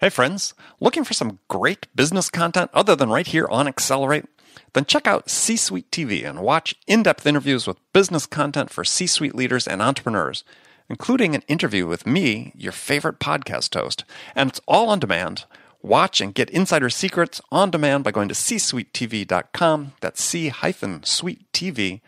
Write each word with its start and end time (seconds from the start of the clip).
Hey, 0.00 0.10
friends, 0.10 0.54
looking 0.78 1.02
for 1.02 1.12
some 1.12 1.40
great 1.48 1.88
business 1.92 2.30
content 2.30 2.70
other 2.72 2.94
than 2.94 3.10
right 3.10 3.26
here 3.26 3.48
on 3.50 3.66
Accelerate? 3.66 4.26
Then 4.72 4.84
check 4.84 5.08
out 5.08 5.28
C 5.28 5.56
Suite 5.56 5.90
TV 5.90 6.24
and 6.24 6.38
watch 6.38 6.76
in 6.86 7.02
depth 7.02 7.26
interviews 7.26 7.66
with 7.66 7.80
business 7.92 8.24
content 8.24 8.70
for 8.70 8.84
C 8.84 9.08
suite 9.08 9.34
leaders 9.34 9.66
and 9.66 9.82
entrepreneurs, 9.82 10.44
including 10.88 11.34
an 11.34 11.42
interview 11.48 11.84
with 11.84 12.06
me, 12.06 12.52
your 12.54 12.70
favorite 12.70 13.18
podcast 13.18 13.74
host. 13.74 14.04
And 14.36 14.50
it's 14.50 14.60
all 14.68 14.88
on 14.88 15.00
demand. 15.00 15.46
Watch 15.82 16.20
and 16.20 16.32
get 16.32 16.48
insider 16.50 16.90
secrets 16.90 17.40
on 17.50 17.72
demand 17.72 18.04
by 18.04 18.12
going 18.12 18.28
to 18.28 18.36
csuitetv.com. 18.36 19.94
That's 20.00 20.22
c 20.22 20.48
suitetv.com. 20.50 22.02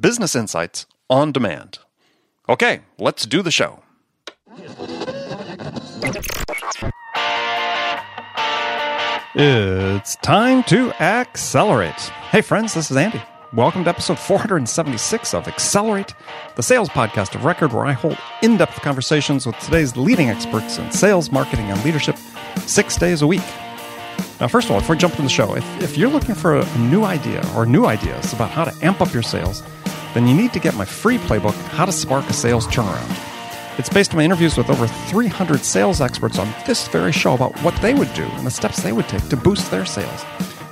Business 0.00 0.34
insights 0.34 0.86
on 1.10 1.30
demand. 1.30 1.80
Okay, 2.48 2.80
let's 2.98 3.26
do 3.26 3.42
the 3.42 3.50
show. 3.50 3.82
It's 9.36 10.14
time 10.14 10.62
to 10.64 10.92
accelerate. 11.02 11.98
Hey, 12.30 12.40
friends, 12.40 12.72
this 12.74 12.92
is 12.92 12.96
Andy. 12.96 13.20
Welcome 13.52 13.82
to 13.82 13.90
episode 13.90 14.16
476 14.16 15.34
of 15.34 15.48
Accelerate, 15.48 16.14
the 16.54 16.62
sales 16.62 16.88
podcast 16.88 17.34
of 17.34 17.44
record 17.44 17.72
where 17.72 17.84
I 17.84 17.94
hold 17.94 18.16
in 18.42 18.56
depth 18.56 18.80
conversations 18.80 19.44
with 19.44 19.58
today's 19.58 19.96
leading 19.96 20.30
experts 20.30 20.78
in 20.78 20.92
sales, 20.92 21.32
marketing, 21.32 21.68
and 21.68 21.84
leadership 21.84 22.16
six 22.58 22.96
days 22.96 23.22
a 23.22 23.26
week. 23.26 23.42
Now, 24.38 24.46
first 24.46 24.68
of 24.68 24.70
all, 24.70 24.80
before 24.80 24.94
we 24.94 25.00
jump 25.00 25.14
into 25.14 25.24
the 25.24 25.28
show, 25.28 25.56
if, 25.56 25.82
if 25.82 25.98
you're 25.98 26.10
looking 26.10 26.36
for 26.36 26.54
a, 26.54 26.64
a 26.64 26.78
new 26.78 27.02
idea 27.02 27.44
or 27.56 27.66
new 27.66 27.86
ideas 27.86 28.32
about 28.32 28.50
how 28.50 28.64
to 28.64 28.86
amp 28.86 29.00
up 29.00 29.12
your 29.12 29.24
sales, 29.24 29.64
then 30.14 30.28
you 30.28 30.34
need 30.36 30.52
to 30.52 30.60
get 30.60 30.76
my 30.76 30.84
free 30.84 31.18
playbook, 31.18 31.54
How 31.70 31.86
to 31.86 31.92
Spark 31.92 32.24
a 32.30 32.32
Sales 32.32 32.68
Turnaround. 32.68 33.33
It's 33.76 33.88
based 33.88 34.12
on 34.12 34.18
my 34.18 34.24
interviews 34.24 34.56
with 34.56 34.70
over 34.70 34.86
300 34.86 35.64
sales 35.64 36.00
experts 36.00 36.38
on 36.38 36.52
this 36.64 36.86
very 36.86 37.10
show 37.10 37.34
about 37.34 37.58
what 37.62 37.74
they 37.82 37.92
would 37.92 38.12
do 38.14 38.22
and 38.22 38.46
the 38.46 38.50
steps 38.50 38.82
they 38.82 38.92
would 38.92 39.08
take 39.08 39.28
to 39.28 39.36
boost 39.36 39.68
their 39.70 39.84
sales. 39.84 40.24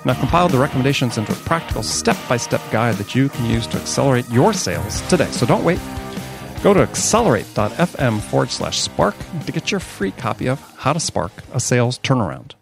And 0.02 0.10
I've 0.10 0.18
compiled 0.20 0.52
the 0.52 0.58
recommendations 0.58 1.18
into 1.18 1.32
a 1.32 1.36
practical 1.36 1.82
step 1.82 2.16
by 2.28 2.36
step 2.36 2.60
guide 2.70 2.94
that 2.96 3.14
you 3.14 3.28
can 3.28 3.50
use 3.50 3.66
to 3.68 3.78
accelerate 3.78 4.28
your 4.30 4.52
sales 4.52 5.00
today. 5.08 5.26
So 5.32 5.46
don't 5.46 5.64
wait. 5.64 5.80
Go 6.62 6.72
to 6.72 6.80
accelerate.fm 6.80 8.20
forward 8.20 8.50
slash 8.50 8.80
spark 8.80 9.16
to 9.46 9.52
get 9.52 9.72
your 9.72 9.80
free 9.80 10.12
copy 10.12 10.48
of 10.48 10.60
How 10.76 10.92
to 10.92 11.00
Spark 11.00 11.32
a 11.52 11.58
Sales 11.58 11.98
Turnaround. 11.98 12.52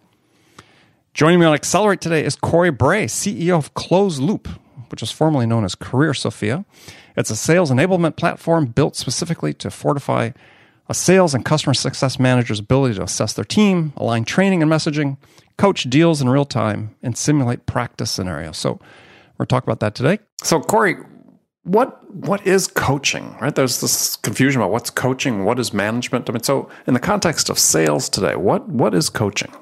Joining 1.13 1.41
me 1.41 1.45
on 1.45 1.53
Accelerate 1.53 2.01
today 2.01 2.25
is 2.25 2.35
Corey 2.35 2.71
Bray, 2.71 3.05
CEO 3.07 3.59
of 3.59 3.75
ClozeLoop, 3.75 4.47
which 4.91 5.03
is 5.03 5.11
formerly 5.11 5.47
known 5.47 5.65
as 5.65 5.75
Career 5.75 6.15
Sofia. 6.15 6.65
It's 7.17 7.31
a 7.31 7.37
sales 7.37 7.71
enablement 7.71 8.17
platform 8.17 8.67
built 8.67 8.97
specifically 8.97 9.53
to 9.55 9.71
fortify 9.71 10.31
a 10.89 10.95
sales 10.95 11.35
and 11.35 11.45
customer 11.45 11.75
success 11.75 12.19
manager's 12.19 12.59
ability 12.59 12.97
to 12.97 13.03
assess 13.03 13.33
their 13.33 13.45
team, 13.45 13.93
align 13.97 14.25
training 14.25 14.63
and 14.63 14.71
messaging, 14.71 15.17
coach 15.57 15.85
deals 15.85 16.21
in 16.21 16.29
real 16.29 16.45
time, 16.45 16.97
and 17.03 17.17
simulate 17.17 17.67
practice 17.67 18.11
scenarios. 18.11 18.59
So 18.59 18.81
we're 19.39 19.45
talking 19.45 19.69
about 19.69 19.81
that 19.81 19.95
today. 19.95 20.19
So 20.43 20.61
Corey, 20.61 20.97
what 21.63 22.13
what 22.13 22.45
is 22.47 22.67
coaching? 22.67 23.37
Right? 23.41 23.55
There's 23.55 23.81
this 23.81 24.17
confusion 24.17 24.61
about 24.61 24.73
what's 24.73 24.91
coaching, 24.91 25.45
what 25.45 25.61
is 25.61 25.73
management. 25.73 26.29
I 26.29 26.33
mean, 26.33 26.43
so 26.43 26.69
in 26.87 26.95
the 26.95 27.01
context 27.01 27.51
of 27.51 27.59
sales 27.59 28.09
today, 28.09 28.35
what 28.35 28.69
what 28.69 28.95
is 28.95 29.11
coaching? 29.11 29.53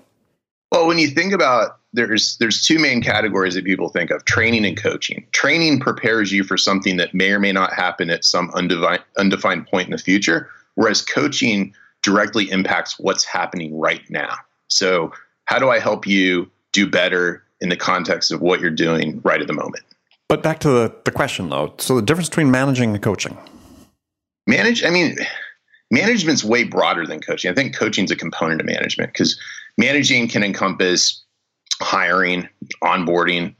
Well, 0.72 0.86
when 0.86 0.98
you 0.98 1.08
think 1.08 1.32
about 1.32 1.77
there's 1.92 2.36
there's 2.38 2.62
two 2.62 2.78
main 2.78 3.02
categories 3.02 3.54
that 3.54 3.64
people 3.64 3.88
think 3.88 4.10
of: 4.10 4.24
training 4.24 4.64
and 4.64 4.76
coaching. 4.76 5.26
Training 5.32 5.80
prepares 5.80 6.32
you 6.32 6.44
for 6.44 6.56
something 6.56 6.96
that 6.98 7.14
may 7.14 7.30
or 7.30 7.40
may 7.40 7.52
not 7.52 7.72
happen 7.72 8.10
at 8.10 8.24
some 8.24 8.50
undefined 8.54 9.02
undefined 9.16 9.66
point 9.66 9.86
in 9.86 9.92
the 9.92 9.98
future, 9.98 10.48
whereas 10.74 11.02
coaching 11.02 11.74
directly 12.02 12.50
impacts 12.50 12.98
what's 12.98 13.24
happening 13.24 13.78
right 13.78 14.02
now. 14.10 14.34
So, 14.68 15.12
how 15.46 15.58
do 15.58 15.70
I 15.70 15.78
help 15.78 16.06
you 16.06 16.50
do 16.72 16.88
better 16.88 17.42
in 17.60 17.70
the 17.70 17.76
context 17.76 18.30
of 18.30 18.40
what 18.40 18.60
you're 18.60 18.70
doing 18.70 19.20
right 19.24 19.40
at 19.40 19.46
the 19.46 19.52
moment? 19.52 19.84
But 20.28 20.42
back 20.42 20.60
to 20.60 20.68
the, 20.68 20.94
the 21.04 21.10
question 21.10 21.48
though. 21.48 21.74
So 21.78 21.96
the 21.96 22.02
difference 22.02 22.28
between 22.28 22.50
managing 22.50 22.92
and 22.92 23.02
coaching. 23.02 23.36
Manage, 24.46 24.84
I 24.84 24.90
mean, 24.90 25.16
management's 25.90 26.44
way 26.44 26.64
broader 26.64 27.06
than 27.06 27.20
coaching. 27.20 27.50
I 27.50 27.54
think 27.54 27.74
coaching's 27.74 28.10
a 28.10 28.16
component 28.16 28.60
of 28.60 28.66
management 28.66 29.12
because 29.12 29.38
managing 29.78 30.28
can 30.28 30.42
encompass 30.42 31.22
hiring, 31.80 32.48
onboarding, 32.82 33.54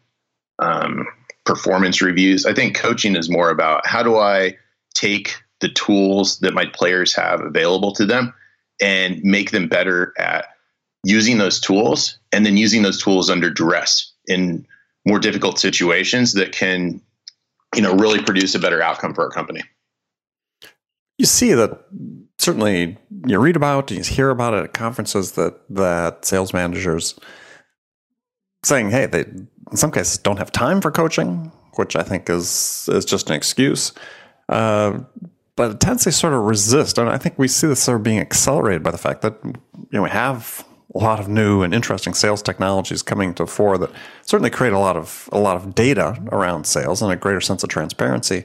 um, 0.59 1.07
performance 1.45 2.03
reviews. 2.03 2.45
I 2.47 2.53
think 2.53 2.77
coaching 2.77 3.17
is 3.17 3.31
more 3.31 3.51
about 3.51 3.87
how 3.87 4.03
do 4.03 4.17
I 4.17 4.57
take 4.95 5.37
the 5.61 5.69
tools 5.69 6.39
that 6.41 6.55
my 6.55 6.67
players 6.67 7.15
have 7.15 7.41
available 7.41 7.93
to 7.93 8.05
them 8.05 8.35
and 8.81 9.23
make 9.23 9.51
them 9.51 9.69
better 9.69 10.13
at 10.19 10.47
using 11.05 11.39
those 11.39 11.61
tools 11.61 12.19
and 12.33 12.45
then 12.45 12.57
using 12.57 12.83
those 12.83 13.03
tools 13.03 13.31
under 13.31 13.51
duress 13.51 14.13
in 14.27 14.67
more 15.07 15.19
difficult 15.19 15.59
situations 15.59 16.33
that 16.35 16.53
can 16.53 17.01
you 17.75 17.83
know 17.83 17.95
really 17.95 18.23
produce 18.23 18.55
a 18.55 18.59
better 18.59 18.83
outcome 18.83 19.15
for 19.15 19.25
our 19.25 19.31
company 19.31 19.63
you 21.17 21.27
see 21.27 21.53
that 21.53 21.87
certainly 22.39 22.97
you 23.27 23.39
read 23.39 23.57
about 23.57 23.91
you 23.91 24.03
hear 24.03 24.31
about 24.31 24.55
it 24.55 24.65
at 24.65 24.73
conferences 24.75 25.33
that 25.33 25.55
that 25.71 26.25
sales 26.25 26.53
managers 26.53 27.19
saying 28.69 28.91
hey 28.91 29.07
they 29.07 29.21
in 29.21 29.77
some 29.77 29.91
cases 29.91 30.19
don't 30.19 30.39
have 30.39 30.53
time 30.53 30.81
for 30.81 30.91
coaching 30.91 31.51
which 31.75 31.97
i 31.97 32.03
think 32.03 32.29
is 32.29 32.89
is 32.93 33.05
just 33.05 33.31
an 33.31 33.37
excuse 33.37 33.93
uh, 34.49 34.99
but 35.57 35.73
it 35.73 35.81
tends 35.81 36.05
to 36.05 36.13
sort 36.13 36.33
of 36.33 36.43
resist 36.43 36.99
and 36.99 37.09
i 37.09 37.19
think 37.19 37.39
we 37.39 37.49
see 37.49 37.67
this 37.67 37.83
sort 37.83 37.97
of 37.97 38.03
being 38.03 38.19
accelerated 38.19 38.83
by 38.83 38.91
the 38.91 38.99
fact 38.99 39.23
that 39.23 39.35
you 39.45 39.55
know 39.93 40.03
we 40.03 40.11
have 40.11 40.65
a 40.95 40.99
lot 40.99 41.21
of 41.21 41.29
new 41.29 41.63
and 41.63 41.75
interesting 41.75 42.15
sales 42.15 42.43
technologies 42.43 43.03
coming 43.03 43.35
to 43.35 43.47
fore 43.47 43.77
that 43.77 43.91
certainly 44.23 44.51
create 44.51 44.73
a 44.73 44.79
lot 44.79 44.97
of 44.97 45.29
a 45.33 45.39
lot 45.39 45.57
of 45.57 45.75
data 45.75 46.17
around 46.33 46.67
sales 46.67 47.03
and 47.03 47.13
a 47.13 47.17
greater 47.17 47.41
sense 47.41 47.63
of 47.63 47.69
transparency 47.69 48.45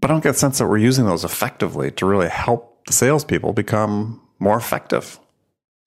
but 0.00 0.10
I 0.10 0.14
don't 0.14 0.22
get 0.22 0.34
a 0.34 0.38
sense 0.38 0.58
that 0.58 0.66
we're 0.66 0.78
using 0.78 1.06
those 1.06 1.24
effectively 1.24 1.90
to 1.92 2.06
really 2.06 2.28
help 2.28 2.84
the 2.86 2.92
salespeople 2.92 3.52
become 3.52 4.20
more 4.38 4.56
effective. 4.56 5.18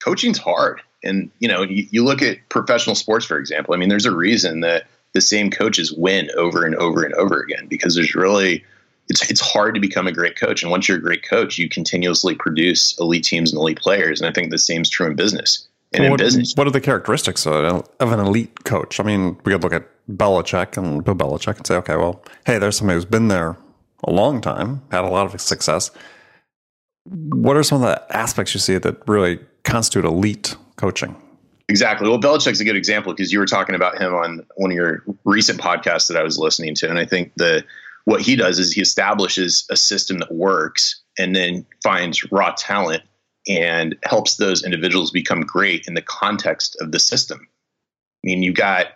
Coaching's 0.03 0.39
hard. 0.39 0.81
And, 1.03 1.31
you 1.39 1.47
know, 1.47 1.63
you, 1.63 1.87
you 1.91 2.03
look 2.03 2.21
at 2.21 2.37
professional 2.49 2.95
sports, 2.95 3.25
for 3.25 3.37
example. 3.37 3.73
I 3.73 3.77
mean, 3.77 3.89
there's 3.89 4.05
a 4.05 4.15
reason 4.15 4.59
that 4.61 4.87
the 5.13 5.21
same 5.21 5.49
coaches 5.49 5.91
win 5.93 6.29
over 6.35 6.65
and 6.65 6.75
over 6.75 7.03
and 7.03 7.13
over 7.15 7.39
again 7.41 7.67
because 7.67 7.95
there's 7.95 8.15
really 8.15 8.63
it's 9.09 9.29
it's 9.29 9.41
hard 9.41 9.73
to 9.75 9.81
become 9.81 10.07
a 10.07 10.11
great 10.11 10.37
coach. 10.37 10.61
And 10.61 10.71
once 10.71 10.87
you're 10.87 10.97
a 10.97 11.01
great 11.01 11.27
coach, 11.27 11.57
you 11.57 11.67
continuously 11.67 12.35
produce 12.35 12.97
elite 12.99 13.23
teams 13.23 13.51
and 13.51 13.59
elite 13.59 13.79
players. 13.79 14.21
And 14.21 14.29
I 14.29 14.33
think 14.33 14.51
the 14.51 14.57
same 14.57 14.81
is 14.81 14.89
true 14.89 15.07
in 15.07 15.15
business. 15.15 15.67
And 15.91 16.03
well, 16.03 16.11
what, 16.11 16.21
in 16.21 16.27
business, 16.27 16.53
what 16.55 16.67
are 16.67 16.71
the 16.71 16.81
characteristics 16.81 17.47
of 17.47 17.83
an 17.99 18.19
elite 18.19 18.63
coach? 18.65 18.99
I 18.99 19.03
mean, 19.03 19.37
we 19.43 19.51
could 19.51 19.63
look 19.63 19.73
at 19.73 19.87
Belichick 20.07 20.77
and 20.77 21.03
Bill 21.03 21.15
Belichick 21.15 21.57
and 21.57 21.65
say, 21.65 21.75
okay, 21.77 21.95
well, 21.95 22.23
hey, 22.45 22.59
there's 22.59 22.77
somebody 22.77 22.97
who's 22.97 23.05
been 23.05 23.27
there 23.27 23.57
a 24.03 24.11
long 24.11 24.41
time, 24.41 24.83
had 24.91 25.03
a 25.03 25.09
lot 25.09 25.33
of 25.33 25.41
success. 25.41 25.89
What 27.05 27.57
are 27.57 27.63
some 27.63 27.81
of 27.81 27.89
the 27.89 28.15
aspects 28.15 28.53
you 28.53 28.59
see 28.59 28.77
that 28.77 29.07
really 29.07 29.39
constitute 29.63 30.05
elite 30.05 30.55
coaching? 30.79 31.15
Exactly. 31.67 32.09
Well, 32.09 32.19
Belichick's 32.19 32.59
a 32.59 32.65
good 32.65 32.75
example 32.75 33.13
because 33.13 33.31
you 33.31 33.37
were 33.37 33.45
talking 33.45 33.75
about 33.75 34.01
him 34.01 34.13
on 34.15 34.43
one 34.55 34.71
of 34.71 34.75
your 34.75 35.03
recent 35.25 35.59
podcasts 35.59 36.07
that 36.07 36.17
I 36.17 36.23
was 36.23 36.39
listening 36.39 36.73
to, 36.75 36.89
and 36.89 36.97
I 36.97 37.05
think 37.05 37.33
the 37.35 37.63
what 38.05 38.21
he 38.21 38.35
does 38.35 38.57
is 38.57 38.71
he 38.71 38.81
establishes 38.81 39.67
a 39.69 39.75
system 39.75 40.17
that 40.19 40.33
works 40.33 40.99
and 41.19 41.35
then 41.35 41.65
finds 41.83 42.31
raw 42.31 42.55
talent 42.57 43.03
and 43.47 43.95
helps 44.03 44.37
those 44.37 44.63
individuals 44.63 45.11
become 45.11 45.41
great 45.41 45.85
in 45.87 45.93
the 45.93 46.01
context 46.01 46.75
of 46.81 46.91
the 46.91 46.99
system. 46.99 47.39
I 47.41 48.23
mean, 48.23 48.41
you 48.41 48.51
got 48.51 48.87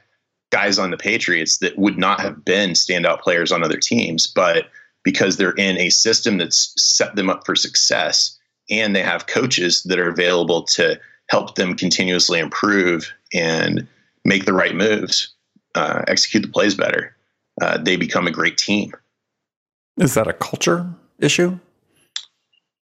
guys 0.52 0.80
on 0.80 0.90
the 0.90 0.98
Patriots 0.98 1.58
that 1.60 1.78
would 1.78 1.98
not 1.98 2.22
have 2.22 2.44
been 2.44 2.72
standout 2.72 3.22
players 3.22 3.52
on 3.52 3.64
other 3.64 3.78
teams, 3.78 4.26
but 4.26 4.66
because 5.04 5.38
they're 5.38 5.52
in 5.52 5.78
a 5.78 5.90
system 5.90 6.38
that's 6.38 6.74
set 6.82 7.16
them 7.16 7.30
up 7.30 7.46
for 7.46 7.56
success 7.56 8.38
and 8.70 8.96
they 8.96 9.04
have 9.04 9.28
coaches 9.28 9.84
that 9.84 10.00
are 10.00 10.10
available 10.10 10.64
to 10.64 11.00
help 11.30 11.56
them 11.56 11.75
continuously 11.75 12.40
improve 12.40 13.12
and 13.34 13.88
make 14.25 14.46
the 14.46 14.54
right 14.54 14.75
moves, 14.75 15.34
uh, 15.75 16.04
execute 16.08 16.44
the 16.44 16.50
plays 16.50 16.75
better. 16.75 17.16
Uh, 17.62 17.78
they 17.78 17.96
become 17.96 18.28
a 18.28 18.31
great 18.31 18.58
team. 18.58 18.92
Is 19.98 20.16
that 20.16 20.28
a 20.28 20.34
culture 20.34 20.92
issue? 21.20 21.60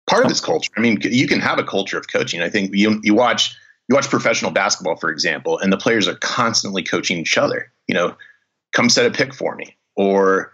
Part 0.07 0.25
of 0.25 0.31
it's 0.31 0.39
culture. 0.39 0.71
I 0.77 0.81
mean, 0.81 1.00
you 1.01 1.27
can 1.27 1.39
have 1.39 1.59
a 1.59 1.63
culture 1.63 1.97
of 1.97 2.07
coaching. 2.12 2.41
I 2.41 2.50
think 2.50 2.74
you 2.74 3.00
you 3.03 3.13
watch 3.13 3.56
you 3.88 3.95
watch 3.95 4.09
professional 4.09 4.51
basketball, 4.51 4.95
for 4.95 5.09
example, 5.09 5.59
and 5.59 5.71
the 5.71 5.77
players 5.77 6.07
are 6.07 6.15
constantly 6.15 6.83
coaching 6.83 7.18
each 7.18 7.38
other. 7.38 7.71
You 7.88 7.95
know, 7.95 8.15
come 8.74 8.89
set 8.89 9.06
a 9.06 9.12
pick 9.12 9.33
for 9.33 9.56
me, 9.56 9.75
or 9.95 10.51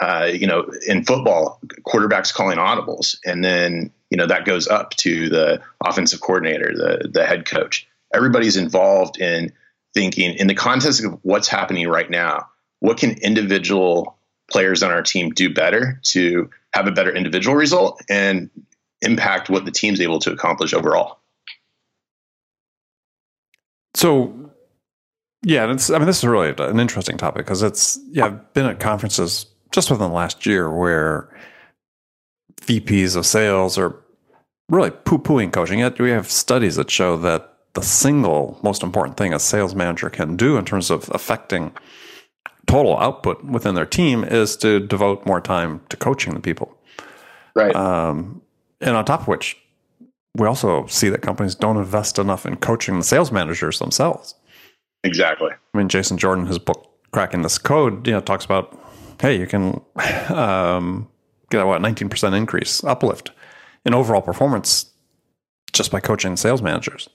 uh, 0.00 0.30
you 0.32 0.46
know, 0.46 0.70
in 0.86 1.04
football, 1.04 1.60
quarterbacks 1.86 2.32
calling 2.32 2.58
audibles, 2.58 3.16
and 3.24 3.44
then 3.44 3.92
you 4.10 4.16
know 4.16 4.26
that 4.26 4.44
goes 4.44 4.68
up 4.68 4.90
to 4.96 5.28
the 5.28 5.60
offensive 5.84 6.20
coordinator, 6.20 6.72
the 6.74 7.08
the 7.08 7.26
head 7.26 7.46
coach. 7.46 7.86
Everybody's 8.14 8.56
involved 8.56 9.20
in 9.20 9.52
thinking 9.94 10.34
in 10.34 10.46
the 10.46 10.54
context 10.54 11.04
of 11.04 11.18
what's 11.22 11.48
happening 11.48 11.88
right 11.88 12.10
now. 12.10 12.46
What 12.80 12.98
can 12.98 13.12
individual 13.18 14.16
players 14.50 14.82
on 14.82 14.90
our 14.90 15.02
team 15.02 15.30
do 15.30 15.52
better 15.52 16.00
to 16.04 16.48
have 16.72 16.86
a 16.86 16.92
better 16.92 17.14
individual 17.14 17.56
result 17.56 18.02
and 18.08 18.50
impact 19.02 19.50
what 19.50 19.64
the 19.64 19.70
team's 19.70 20.00
able 20.00 20.18
to 20.20 20.32
accomplish 20.32 20.72
overall? 20.72 21.18
So, 23.94 24.52
yeah, 25.42 25.70
it's, 25.70 25.90
I 25.90 25.98
mean, 25.98 26.06
this 26.06 26.18
is 26.18 26.24
really 26.24 26.54
an 26.56 26.78
interesting 26.78 27.16
topic 27.16 27.44
because 27.44 27.62
it's, 27.62 27.98
yeah, 28.10 28.26
I've 28.26 28.52
been 28.54 28.66
at 28.66 28.80
conferences 28.80 29.46
just 29.72 29.90
within 29.90 30.08
the 30.08 30.14
last 30.14 30.46
year 30.46 30.70
where 30.70 31.28
VPs 32.68 33.16
of 33.16 33.24
sales 33.24 33.78
are 33.78 33.96
really 34.68 34.90
poo 34.90 35.18
pooing 35.18 35.52
coaching. 35.52 35.78
Yet 35.78 35.98
we 35.98 36.10
have 36.10 36.30
studies 36.30 36.76
that 36.76 36.90
show 36.90 37.16
that 37.16 37.54
the 37.72 37.82
single 37.82 38.58
most 38.62 38.82
important 38.82 39.16
thing 39.16 39.32
a 39.32 39.38
sales 39.38 39.74
manager 39.74 40.10
can 40.10 40.36
do 40.36 40.56
in 40.56 40.64
terms 40.64 40.90
of 40.90 41.10
affecting 41.14 41.72
total 42.66 42.98
output 42.98 43.42
within 43.44 43.74
their 43.74 43.86
team 43.86 44.22
is 44.24 44.56
to 44.58 44.80
devote 44.80 45.24
more 45.24 45.40
time 45.40 45.80
to 45.88 45.96
coaching 45.96 46.34
the 46.34 46.40
people. 46.40 46.76
Right. 47.54 47.74
Um, 47.74 48.42
and 48.80 48.94
on 48.94 49.04
top 49.04 49.22
of 49.22 49.28
which, 49.28 49.56
we 50.36 50.46
also 50.46 50.86
see 50.86 51.08
that 51.08 51.22
companies 51.22 51.54
don't 51.54 51.78
invest 51.78 52.18
enough 52.18 52.44
in 52.44 52.56
coaching 52.56 52.98
the 52.98 53.04
sales 53.04 53.32
managers 53.32 53.78
themselves. 53.78 54.34
Exactly. 55.02 55.50
I 55.52 55.78
mean, 55.78 55.88
Jason 55.88 56.18
Jordan, 56.18 56.46
his 56.46 56.58
book 56.58 56.90
"Cracking 57.12 57.42
This 57.42 57.58
Code," 57.58 58.06
you 58.06 58.12
know, 58.12 58.20
talks 58.20 58.44
about, 58.44 58.78
hey, 59.20 59.38
you 59.38 59.46
can 59.46 59.80
um, 60.28 61.08
get 61.50 61.62
a 61.62 61.66
what 61.66 61.80
nineteen 61.80 62.08
percent 62.08 62.34
increase 62.34 62.82
uplift 62.84 63.30
in 63.84 63.94
overall 63.94 64.22
performance 64.22 64.90
just 65.72 65.90
by 65.90 66.00
coaching 66.00 66.36
sales 66.36 66.62
managers. 66.62 67.08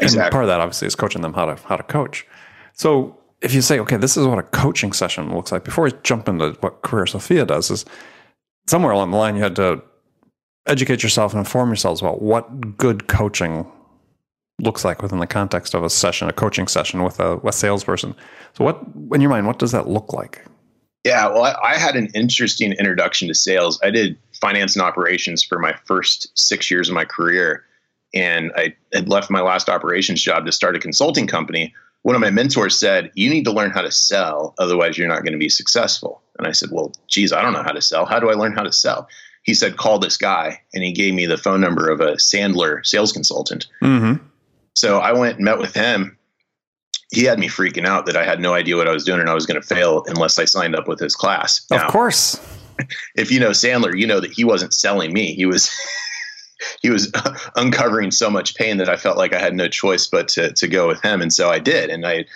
Exactly. 0.00 0.22
And 0.24 0.32
part 0.32 0.44
of 0.44 0.48
that, 0.48 0.60
obviously, 0.60 0.86
is 0.86 0.94
coaching 0.94 1.22
them 1.22 1.34
how 1.34 1.46
to 1.46 1.62
how 1.66 1.76
to 1.76 1.82
coach. 1.82 2.26
So 2.74 3.18
if 3.42 3.54
you 3.54 3.62
say, 3.62 3.78
okay, 3.80 3.96
this 3.96 4.16
is 4.16 4.26
what 4.26 4.38
a 4.38 4.42
coaching 4.42 4.92
session 4.92 5.34
looks 5.34 5.52
like, 5.52 5.64
before 5.64 5.84
we 5.84 5.92
jump 6.02 6.28
into 6.28 6.56
what 6.60 6.82
Career 6.82 7.06
Sofia 7.06 7.44
does, 7.46 7.70
is 7.70 7.84
somewhere 8.66 8.92
along 8.92 9.10
the 9.10 9.16
line 9.16 9.36
you 9.36 9.42
had 9.42 9.56
to 9.56 9.82
educate 10.66 11.02
yourself 11.02 11.32
and 11.32 11.38
inform 11.38 11.68
yourselves 11.68 12.00
about 12.00 12.20
what 12.20 12.76
good 12.76 13.06
coaching 13.08 13.70
looks 14.60 14.84
like 14.84 15.02
within 15.02 15.18
the 15.18 15.26
context 15.26 15.74
of 15.74 15.84
a 15.84 15.90
session, 15.90 16.28
a 16.28 16.32
coaching 16.32 16.66
session 16.66 17.02
with 17.02 17.20
a, 17.20 17.38
a 17.38 17.52
salesperson. 17.52 18.14
So, 18.54 18.64
what, 18.64 18.80
in 19.12 19.20
your 19.20 19.30
mind, 19.30 19.46
what 19.46 19.58
does 19.58 19.72
that 19.72 19.88
look 19.88 20.12
like? 20.12 20.44
Yeah, 21.06 21.28
well, 21.28 21.44
I, 21.44 21.54
I, 21.62 21.74
had 21.76 21.94
an 21.94 22.08
interesting 22.14 22.72
introduction 22.72 23.28
to 23.28 23.34
sales. 23.34 23.80
I 23.82 23.90
did 23.90 24.18
finance 24.40 24.74
and 24.74 24.82
operations 24.82 25.42
for 25.42 25.58
my 25.58 25.74
first 25.84 26.36
six 26.38 26.70
years 26.70 26.88
of 26.88 26.94
my 26.94 27.04
career, 27.04 27.64
and 28.12 28.50
I 28.56 28.74
had 28.92 29.08
left 29.08 29.30
my 29.30 29.40
last 29.40 29.68
operations 29.68 30.22
job 30.22 30.46
to 30.46 30.52
start 30.52 30.74
a 30.74 30.80
consulting 30.80 31.26
company. 31.26 31.72
One 32.02 32.14
of 32.14 32.20
my 32.20 32.30
mentors 32.30 32.78
said, 32.78 33.10
You 33.14 33.30
need 33.30 33.44
to 33.44 33.52
learn 33.52 33.70
how 33.70 33.82
to 33.82 33.90
sell, 33.90 34.54
otherwise, 34.58 34.98
you're 34.98 35.08
not 35.08 35.22
going 35.22 35.32
to 35.32 35.38
be 35.38 35.48
successful. 35.48 36.22
And 36.38 36.46
I 36.46 36.52
said, 36.52 36.70
Well, 36.72 36.92
geez, 37.08 37.32
I 37.32 37.42
don't 37.42 37.52
know 37.52 37.62
how 37.62 37.72
to 37.72 37.82
sell. 37.82 38.04
How 38.04 38.18
do 38.18 38.30
I 38.30 38.34
learn 38.34 38.54
how 38.54 38.62
to 38.62 38.72
sell? 38.72 39.08
He 39.42 39.54
said, 39.54 39.76
Call 39.76 39.98
this 39.98 40.16
guy. 40.16 40.60
And 40.74 40.82
he 40.82 40.92
gave 40.92 41.14
me 41.14 41.26
the 41.26 41.38
phone 41.38 41.60
number 41.60 41.88
of 41.88 42.00
a 42.00 42.12
Sandler 42.12 42.84
sales 42.84 43.12
consultant. 43.12 43.66
Mm-hmm. 43.82 44.24
So 44.74 44.98
I 44.98 45.12
went 45.12 45.36
and 45.36 45.44
met 45.44 45.58
with 45.58 45.74
him. 45.74 46.15
He 47.12 47.24
had 47.24 47.38
me 47.38 47.48
freaking 47.48 47.86
out 47.86 48.06
that 48.06 48.16
I 48.16 48.24
had 48.24 48.40
no 48.40 48.54
idea 48.54 48.76
what 48.76 48.88
I 48.88 48.92
was 48.92 49.04
doing 49.04 49.20
and 49.20 49.30
I 49.30 49.34
was 49.34 49.46
going 49.46 49.60
to 49.60 49.66
fail 49.66 50.04
unless 50.08 50.38
I 50.38 50.44
signed 50.44 50.74
up 50.74 50.88
with 50.88 50.98
his 50.98 51.14
class. 51.14 51.64
Now, 51.70 51.86
of 51.86 51.92
course. 51.92 52.40
If 53.14 53.30
you 53.30 53.40
know 53.40 53.52
Sandler, 53.52 53.98
you 53.98 54.06
know 54.06 54.20
that 54.20 54.32
he 54.34 54.44
wasn't 54.44 54.74
selling 54.74 55.14
me. 55.14 55.34
He 55.34 55.46
was 55.46 55.70
he 56.82 56.90
was 56.90 57.10
uncovering 57.56 58.10
so 58.10 58.30
much 58.30 58.54
pain 58.54 58.76
that 58.78 58.88
I 58.88 58.96
felt 58.96 59.16
like 59.16 59.32
I 59.32 59.38
had 59.38 59.54
no 59.54 59.68
choice 59.68 60.06
but 60.06 60.28
to 60.28 60.52
to 60.52 60.68
go 60.68 60.86
with 60.86 61.00
him, 61.02 61.22
and 61.22 61.32
so 61.32 61.50
I 61.50 61.58
did. 61.58 61.90
And 61.90 62.06
I 62.06 62.26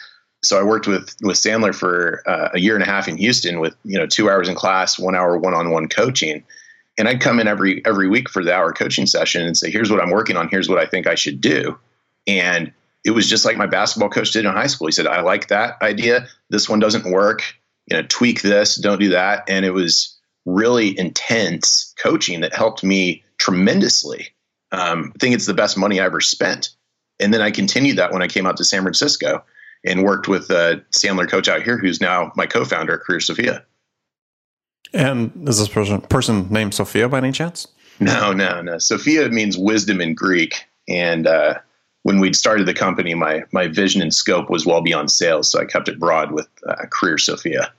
so 0.42 0.58
I 0.58 0.62
worked 0.62 0.86
with 0.86 1.14
with 1.22 1.36
Sandler 1.36 1.74
for 1.74 2.22
uh, 2.26 2.48
a 2.54 2.58
year 2.58 2.74
and 2.74 2.82
a 2.82 2.86
half 2.86 3.08
in 3.08 3.16
Houston 3.16 3.60
with 3.60 3.76
you 3.84 3.98
know 3.98 4.06
two 4.06 4.30
hours 4.30 4.48
in 4.48 4.54
class, 4.54 4.98
one 4.98 5.14
hour 5.14 5.36
one 5.36 5.54
on 5.54 5.70
one 5.70 5.88
coaching, 5.88 6.42
and 6.98 7.08
I'd 7.08 7.20
come 7.20 7.40
in 7.40 7.48
every 7.48 7.84
every 7.84 8.08
week 8.08 8.28
for 8.28 8.44
the 8.44 8.54
hour 8.54 8.72
coaching 8.72 9.06
session 9.06 9.46
and 9.46 9.56
say, 9.56 9.70
"Here's 9.70 9.90
what 9.90 10.02
I'm 10.02 10.10
working 10.10 10.36
on. 10.36 10.48
Here's 10.48 10.68
what 10.68 10.78
I 10.78 10.86
think 10.86 11.06
I 11.06 11.14
should 11.14 11.40
do," 11.40 11.78
and 12.26 12.72
it 13.04 13.12
was 13.12 13.28
just 13.28 13.44
like 13.44 13.56
my 13.56 13.66
basketball 13.66 14.10
coach 14.10 14.32
did 14.32 14.44
in 14.44 14.52
high 14.52 14.66
school. 14.66 14.86
He 14.86 14.92
said, 14.92 15.06
"I 15.06 15.20
like 15.20 15.48
that 15.48 15.80
idea. 15.82 16.26
This 16.50 16.68
one 16.68 16.80
doesn't 16.80 17.10
work. 17.10 17.42
You 17.86 17.96
know, 17.96 18.06
tweak 18.08 18.42
this. 18.42 18.76
Don't 18.76 19.00
do 19.00 19.08
that." 19.10 19.44
And 19.48 19.64
it 19.64 19.72
was 19.72 20.16
really 20.46 20.98
intense 20.98 21.94
coaching 21.98 22.40
that 22.40 22.54
helped 22.54 22.82
me 22.82 23.22
tremendously. 23.38 24.28
Um, 24.72 25.12
I 25.14 25.18
think 25.18 25.34
it's 25.34 25.46
the 25.46 25.54
best 25.54 25.76
money 25.76 26.00
I 26.00 26.04
ever 26.04 26.20
spent. 26.20 26.70
And 27.18 27.34
then 27.34 27.42
I 27.42 27.50
continued 27.50 27.98
that 27.98 28.12
when 28.12 28.22
I 28.22 28.28
came 28.28 28.46
out 28.46 28.56
to 28.58 28.64
San 28.64 28.82
Francisco 28.82 29.44
and 29.84 30.04
worked 30.04 30.28
with 30.28 30.50
a 30.50 30.82
Sandler 30.92 31.28
coach 31.28 31.48
out 31.48 31.62
here, 31.62 31.76
who's 31.76 32.00
now 32.00 32.32
my 32.36 32.46
co-founder 32.46 32.94
at 32.94 33.00
Career 33.00 33.20
Sofia. 33.20 33.64
And 34.92 35.48
is 35.48 35.58
this 35.58 35.68
person 35.68 36.00
person 36.02 36.48
named 36.50 36.74
Sophia 36.74 37.08
by 37.08 37.18
any 37.18 37.32
chance? 37.32 37.68
No, 38.00 38.32
no, 38.32 38.62
no. 38.62 38.78
Sophia 38.78 39.28
means 39.28 39.56
wisdom 39.56 40.00
in 40.00 40.14
Greek, 40.14 40.64
and 40.88 41.26
uh, 41.26 41.58
when 42.02 42.20
we'd 42.20 42.36
started 42.36 42.66
the 42.66 42.74
company, 42.74 43.14
my 43.14 43.44
my 43.52 43.68
vision 43.68 44.02
and 44.02 44.12
scope 44.14 44.50
was 44.50 44.66
well 44.66 44.80
beyond 44.80 45.10
sales, 45.10 45.50
so 45.50 45.60
I 45.60 45.64
kept 45.64 45.88
it 45.88 45.98
broad 45.98 46.32
with 46.32 46.48
uh, 46.68 46.86
Career 46.90 47.18
Sofia. 47.18 47.72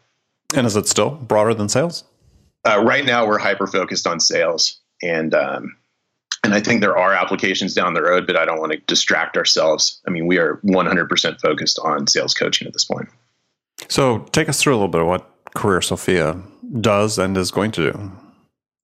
And 0.55 0.67
is 0.67 0.75
it 0.75 0.87
still 0.87 1.11
broader 1.11 1.53
than 1.53 1.69
sales? 1.69 2.03
Uh, 2.67 2.83
right 2.83 3.05
now, 3.05 3.25
we're 3.25 3.39
hyper 3.39 3.67
focused 3.67 4.05
on 4.05 4.19
sales, 4.19 4.79
and 5.01 5.33
um, 5.33 5.75
and 6.43 6.53
I 6.53 6.59
think 6.59 6.81
there 6.81 6.97
are 6.97 7.13
applications 7.13 7.73
down 7.73 7.93
the 7.93 8.01
road, 8.01 8.27
but 8.27 8.35
I 8.35 8.45
don't 8.45 8.59
want 8.59 8.71
to 8.71 8.79
distract 8.79 9.37
ourselves. 9.37 10.01
I 10.07 10.11
mean, 10.11 10.25
we 10.27 10.37
are 10.39 10.59
100% 10.65 11.39
focused 11.39 11.79
on 11.79 12.07
sales 12.07 12.33
coaching 12.33 12.67
at 12.67 12.73
this 12.73 12.85
point. 12.85 13.09
So, 13.89 14.19
take 14.31 14.49
us 14.49 14.59
through 14.59 14.73
a 14.73 14.77
little 14.77 14.87
bit 14.87 15.01
of 15.01 15.07
what 15.07 15.27
Career 15.55 15.81
Sofia 15.81 16.41
does 16.79 17.17
and 17.17 17.37
is 17.37 17.51
going 17.51 17.71
to 17.71 17.91
do. 17.91 18.11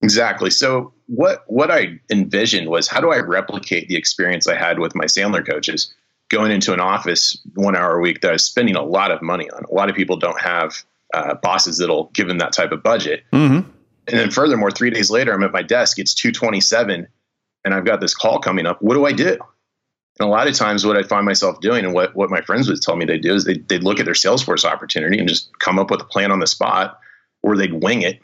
Exactly. 0.02 0.50
So, 0.50 0.92
what 1.06 1.44
what 1.46 1.70
I 1.70 1.98
envisioned 2.10 2.68
was 2.68 2.86
how 2.86 3.00
do 3.00 3.10
I 3.10 3.18
replicate 3.18 3.88
the 3.88 3.96
experience 3.96 4.46
I 4.46 4.56
had 4.56 4.78
with 4.78 4.94
my 4.94 5.06
Sandler 5.06 5.44
coaches, 5.44 5.92
going 6.28 6.52
into 6.52 6.72
an 6.72 6.80
office 6.80 7.38
one 7.54 7.76
hour 7.76 7.96
a 7.96 8.00
week 8.00 8.20
that 8.20 8.28
I 8.28 8.32
was 8.32 8.44
spending 8.44 8.76
a 8.76 8.82
lot 8.82 9.10
of 9.10 9.22
money 9.22 9.50
on. 9.50 9.64
A 9.64 9.74
lot 9.74 9.90
of 9.90 9.96
people 9.96 10.16
don't 10.16 10.40
have 10.40 10.84
uh, 11.14 11.34
bosses 11.34 11.78
that'll 11.78 12.10
give 12.14 12.28
them 12.28 12.38
that 12.38 12.52
type 12.52 12.72
of 12.72 12.82
budget. 12.82 13.24
Mm-hmm. 13.32 13.68
And 14.08 14.18
then 14.18 14.30
furthermore, 14.30 14.70
three 14.70 14.90
days 14.90 15.10
later, 15.10 15.32
I'm 15.32 15.42
at 15.42 15.52
my 15.52 15.62
desk. 15.62 15.98
It's 15.98 16.14
227 16.14 17.06
and 17.64 17.74
I've 17.74 17.84
got 17.84 18.00
this 18.00 18.14
call 18.14 18.38
coming 18.38 18.66
up. 18.66 18.80
What 18.80 18.94
do 18.94 19.04
I 19.04 19.12
do? 19.12 19.32
And 20.20 20.26
a 20.26 20.30
lot 20.30 20.48
of 20.48 20.54
times 20.54 20.84
what 20.84 20.96
I 20.96 21.02
find 21.02 21.24
myself 21.24 21.60
doing 21.60 21.84
and 21.84 21.94
what, 21.94 22.14
what 22.16 22.30
my 22.30 22.40
friends 22.40 22.68
would 22.68 22.80
tell 22.82 22.96
me 22.96 23.04
they 23.04 23.18
do 23.18 23.34
is 23.34 23.44
they, 23.44 23.58
they'd 23.58 23.84
look 23.84 24.00
at 24.00 24.04
their 24.04 24.14
Salesforce 24.14 24.64
opportunity 24.64 25.18
and 25.18 25.28
just 25.28 25.56
come 25.58 25.78
up 25.78 25.90
with 25.90 26.00
a 26.00 26.04
plan 26.04 26.32
on 26.32 26.40
the 26.40 26.46
spot 26.46 26.98
or 27.42 27.56
they'd 27.56 27.82
wing 27.82 28.02
it. 28.02 28.18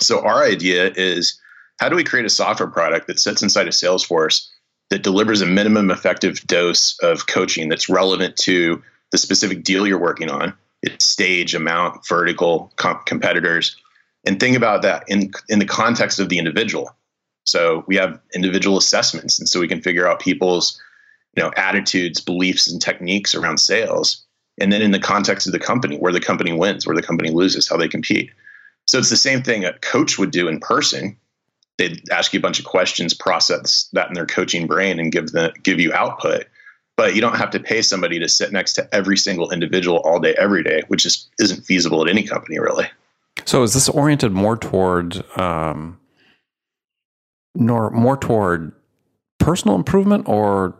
So 0.00 0.20
our 0.24 0.44
idea 0.44 0.92
is 0.94 1.38
how 1.78 1.88
do 1.88 1.96
we 1.96 2.04
create 2.04 2.26
a 2.26 2.30
software 2.30 2.68
product 2.68 3.06
that 3.06 3.20
sits 3.20 3.42
inside 3.42 3.68
of 3.68 3.74
Salesforce 3.74 4.46
that 4.90 5.02
delivers 5.02 5.40
a 5.40 5.46
minimum 5.46 5.90
effective 5.90 6.40
dose 6.46 6.98
of 7.00 7.26
coaching 7.26 7.68
that's 7.68 7.88
relevant 7.88 8.36
to 8.36 8.82
the 9.10 9.18
specific 9.18 9.64
deal 9.64 9.86
you're 9.86 9.98
working 9.98 10.30
on, 10.30 10.54
its 10.82 11.04
stage, 11.04 11.54
amount, 11.54 12.06
vertical, 12.06 12.72
comp- 12.76 13.06
competitors, 13.06 13.76
and 14.26 14.40
think 14.40 14.56
about 14.56 14.82
that 14.82 15.04
in 15.08 15.30
in 15.48 15.58
the 15.58 15.64
context 15.64 16.18
of 16.18 16.28
the 16.28 16.38
individual. 16.38 16.90
So 17.44 17.84
we 17.86 17.96
have 17.96 18.20
individual 18.34 18.76
assessments, 18.76 19.38
and 19.38 19.48
so 19.48 19.60
we 19.60 19.68
can 19.68 19.80
figure 19.80 20.06
out 20.06 20.20
people's 20.20 20.80
you 21.36 21.42
know 21.42 21.52
attitudes, 21.56 22.20
beliefs, 22.20 22.70
and 22.70 22.80
techniques 22.80 23.34
around 23.34 23.58
sales. 23.58 24.24
And 24.60 24.72
then 24.72 24.82
in 24.82 24.90
the 24.90 24.98
context 24.98 25.46
of 25.46 25.52
the 25.52 25.58
company, 25.58 25.96
where 25.96 26.12
the 26.12 26.20
company 26.20 26.52
wins, 26.52 26.86
where 26.86 26.96
the 26.96 27.02
company 27.02 27.30
loses, 27.30 27.68
how 27.68 27.76
they 27.76 27.88
compete. 27.88 28.30
So 28.88 28.98
it's 28.98 29.10
the 29.10 29.18
same 29.18 29.42
thing 29.42 29.66
a 29.66 29.74
coach 29.74 30.18
would 30.18 30.30
do 30.30 30.48
in 30.48 30.60
person. 30.60 31.14
They'd 31.76 32.02
ask 32.10 32.32
you 32.32 32.38
a 32.38 32.42
bunch 32.42 32.58
of 32.58 32.64
questions, 32.64 33.12
process 33.12 33.88
that 33.92 34.08
in 34.08 34.14
their 34.14 34.26
coaching 34.26 34.66
brain, 34.66 34.98
and 34.98 35.12
give 35.12 35.32
the 35.32 35.52
give 35.62 35.78
you 35.78 35.92
output. 35.92 36.46
But 36.96 37.14
you 37.14 37.20
don't 37.20 37.36
have 37.36 37.50
to 37.50 37.60
pay 37.60 37.82
somebody 37.82 38.18
to 38.18 38.28
sit 38.28 38.50
next 38.50 38.72
to 38.72 38.88
every 38.92 39.16
single 39.16 39.50
individual 39.50 39.98
all 39.98 40.18
day, 40.18 40.34
every 40.38 40.64
day, 40.64 40.82
which 40.88 41.02
just 41.02 41.28
isn't 41.38 41.64
feasible 41.64 42.02
at 42.02 42.08
any 42.08 42.24
company, 42.24 42.58
really. 42.58 42.86
So 43.44 43.62
is 43.62 43.74
this 43.74 43.90
oriented 43.90 44.32
more 44.32 44.56
toward 44.56 45.22
um, 45.38 46.00
nor 47.54 47.90
more 47.90 48.16
toward 48.16 48.72
personal 49.38 49.76
improvement 49.76 50.26
or 50.28 50.74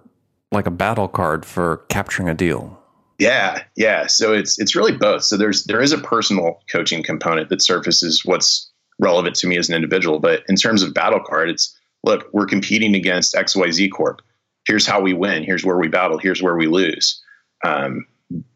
like 0.50 0.66
a 0.66 0.70
battle 0.70 1.08
card 1.08 1.44
for 1.44 1.84
capturing 1.88 2.28
a 2.28 2.34
deal? 2.34 2.77
Yeah, 3.18 3.64
yeah. 3.76 4.06
So 4.06 4.32
it's 4.32 4.58
it's 4.58 4.76
really 4.76 4.96
both. 4.96 5.24
So 5.24 5.36
there's 5.36 5.64
there 5.64 5.80
is 5.82 5.92
a 5.92 5.98
personal 5.98 6.60
coaching 6.70 7.02
component 7.02 7.48
that 7.48 7.62
surfaces 7.62 8.24
what's 8.24 8.70
relevant 9.00 9.34
to 9.36 9.46
me 9.46 9.58
as 9.58 9.68
an 9.68 9.74
individual, 9.74 10.18
but 10.20 10.42
in 10.48 10.56
terms 10.56 10.82
of 10.82 10.94
battle 10.94 11.20
card, 11.20 11.50
it's 11.50 11.76
look, 12.04 12.28
we're 12.32 12.46
competing 12.46 12.94
against 12.94 13.34
XYZ 13.34 13.90
Corp. 13.90 14.22
Here's 14.66 14.86
how 14.86 15.00
we 15.00 15.12
win. 15.12 15.42
Here's 15.42 15.64
where 15.64 15.78
we 15.78 15.88
battle. 15.88 16.18
Here's 16.18 16.42
where 16.42 16.56
we 16.56 16.66
lose. 16.66 17.20
Um, 17.64 18.06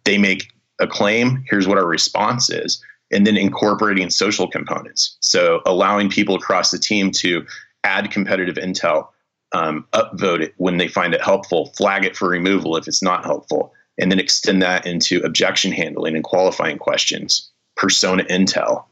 they 0.04 0.18
make 0.18 0.52
a 0.80 0.86
claim. 0.86 1.44
Here's 1.48 1.66
what 1.66 1.78
our 1.78 1.86
response 1.86 2.50
is, 2.50 2.82
and 3.10 3.26
then 3.26 3.36
incorporating 3.36 4.10
social 4.10 4.46
components. 4.48 5.16
So 5.22 5.60
allowing 5.66 6.08
people 6.08 6.36
across 6.36 6.70
the 6.70 6.78
team 6.78 7.10
to 7.12 7.44
add 7.82 8.10
competitive 8.12 8.56
intel, 8.56 9.08
um, 9.52 9.86
upvote 9.92 10.40
it 10.40 10.54
when 10.56 10.76
they 10.76 10.88
find 10.88 11.14
it 11.14 11.22
helpful, 11.22 11.72
flag 11.76 12.04
it 12.04 12.16
for 12.16 12.28
removal 12.28 12.76
if 12.76 12.86
it's 12.86 13.02
not 13.02 13.24
helpful, 13.24 13.72
and 13.98 14.10
then 14.10 14.18
extend 14.18 14.62
that 14.62 14.86
into 14.86 15.20
objection 15.20 15.72
handling 15.72 16.14
and 16.14 16.24
qualifying 16.24 16.78
questions, 16.78 17.50
persona 17.76 18.24
intel, 18.24 18.84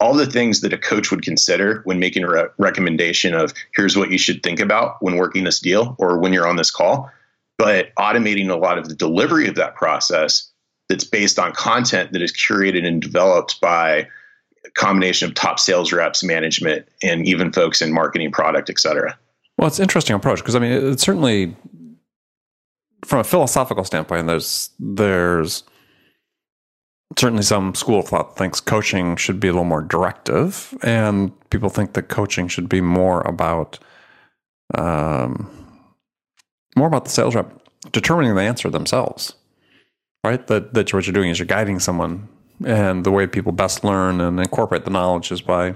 all 0.00 0.14
the 0.14 0.26
things 0.26 0.60
that 0.60 0.72
a 0.72 0.78
coach 0.78 1.10
would 1.10 1.22
consider 1.22 1.82
when 1.84 1.98
making 1.98 2.22
a 2.22 2.28
re- 2.30 2.46
recommendation 2.58 3.34
of 3.34 3.52
here's 3.74 3.96
what 3.96 4.10
you 4.10 4.18
should 4.18 4.42
think 4.42 4.60
about 4.60 5.02
when 5.02 5.16
working 5.16 5.44
this 5.44 5.60
deal 5.60 5.96
or 5.98 6.18
when 6.18 6.32
you're 6.32 6.46
on 6.46 6.56
this 6.56 6.70
call. 6.70 7.10
but 7.58 7.92
automating 7.96 8.48
a 8.48 8.56
lot 8.56 8.78
of 8.78 8.88
the 8.88 8.94
delivery 8.94 9.48
of 9.48 9.56
that 9.56 9.74
process 9.74 10.48
that's 10.88 11.04
based 11.04 11.38
on 11.38 11.52
content 11.52 12.12
that 12.12 12.22
is 12.22 12.32
curated 12.32 12.86
and 12.86 13.02
developed 13.02 13.60
by 13.60 14.06
a 14.64 14.70
combination 14.74 15.28
of 15.28 15.34
top 15.34 15.58
sales 15.58 15.92
reps, 15.92 16.22
management, 16.22 16.86
and 17.02 17.26
even 17.26 17.52
folks 17.52 17.82
in 17.82 17.92
marketing, 17.92 18.30
product, 18.30 18.70
et 18.70 18.78
cetera. 18.78 19.18
Well, 19.58 19.66
it's 19.66 19.80
an 19.80 19.82
interesting 19.82 20.14
approach 20.14 20.38
because 20.38 20.54
I 20.54 20.60
mean, 20.60 20.70
it's 20.70 21.02
certainly 21.02 21.54
from 23.04 23.20
a 23.20 23.24
philosophical 23.24 23.84
standpoint, 23.84 24.26
there's 24.26 24.70
there's 24.78 25.64
certainly 27.16 27.42
some 27.42 27.74
school 27.74 28.00
of 28.00 28.08
thought 28.08 28.36
thinks 28.36 28.60
coaching 28.60 29.16
should 29.16 29.40
be 29.40 29.48
a 29.48 29.52
little 29.52 29.64
more 29.64 29.82
directive, 29.82 30.76
and 30.82 31.32
people 31.50 31.68
think 31.68 31.94
that 31.94 32.08
coaching 32.08 32.48
should 32.48 32.68
be 32.68 32.80
more 32.80 33.20
about 33.22 33.78
um, 34.74 35.50
more 36.76 36.88
about 36.88 37.04
the 37.04 37.10
sales 37.10 37.34
rep 37.34 37.52
determining 37.92 38.34
the 38.34 38.42
answer 38.42 38.70
themselves. 38.70 39.34
Right? 40.24 40.46
That 40.48 40.74
that 40.74 40.92
what 40.92 41.06
you're 41.06 41.12
doing 41.12 41.30
is 41.30 41.38
you're 41.38 41.46
guiding 41.46 41.78
someone, 41.78 42.28
and 42.64 43.04
the 43.04 43.12
way 43.12 43.26
people 43.26 43.52
best 43.52 43.84
learn 43.84 44.20
and 44.20 44.38
incorporate 44.40 44.84
the 44.84 44.90
knowledge 44.90 45.30
is 45.30 45.40
by 45.40 45.74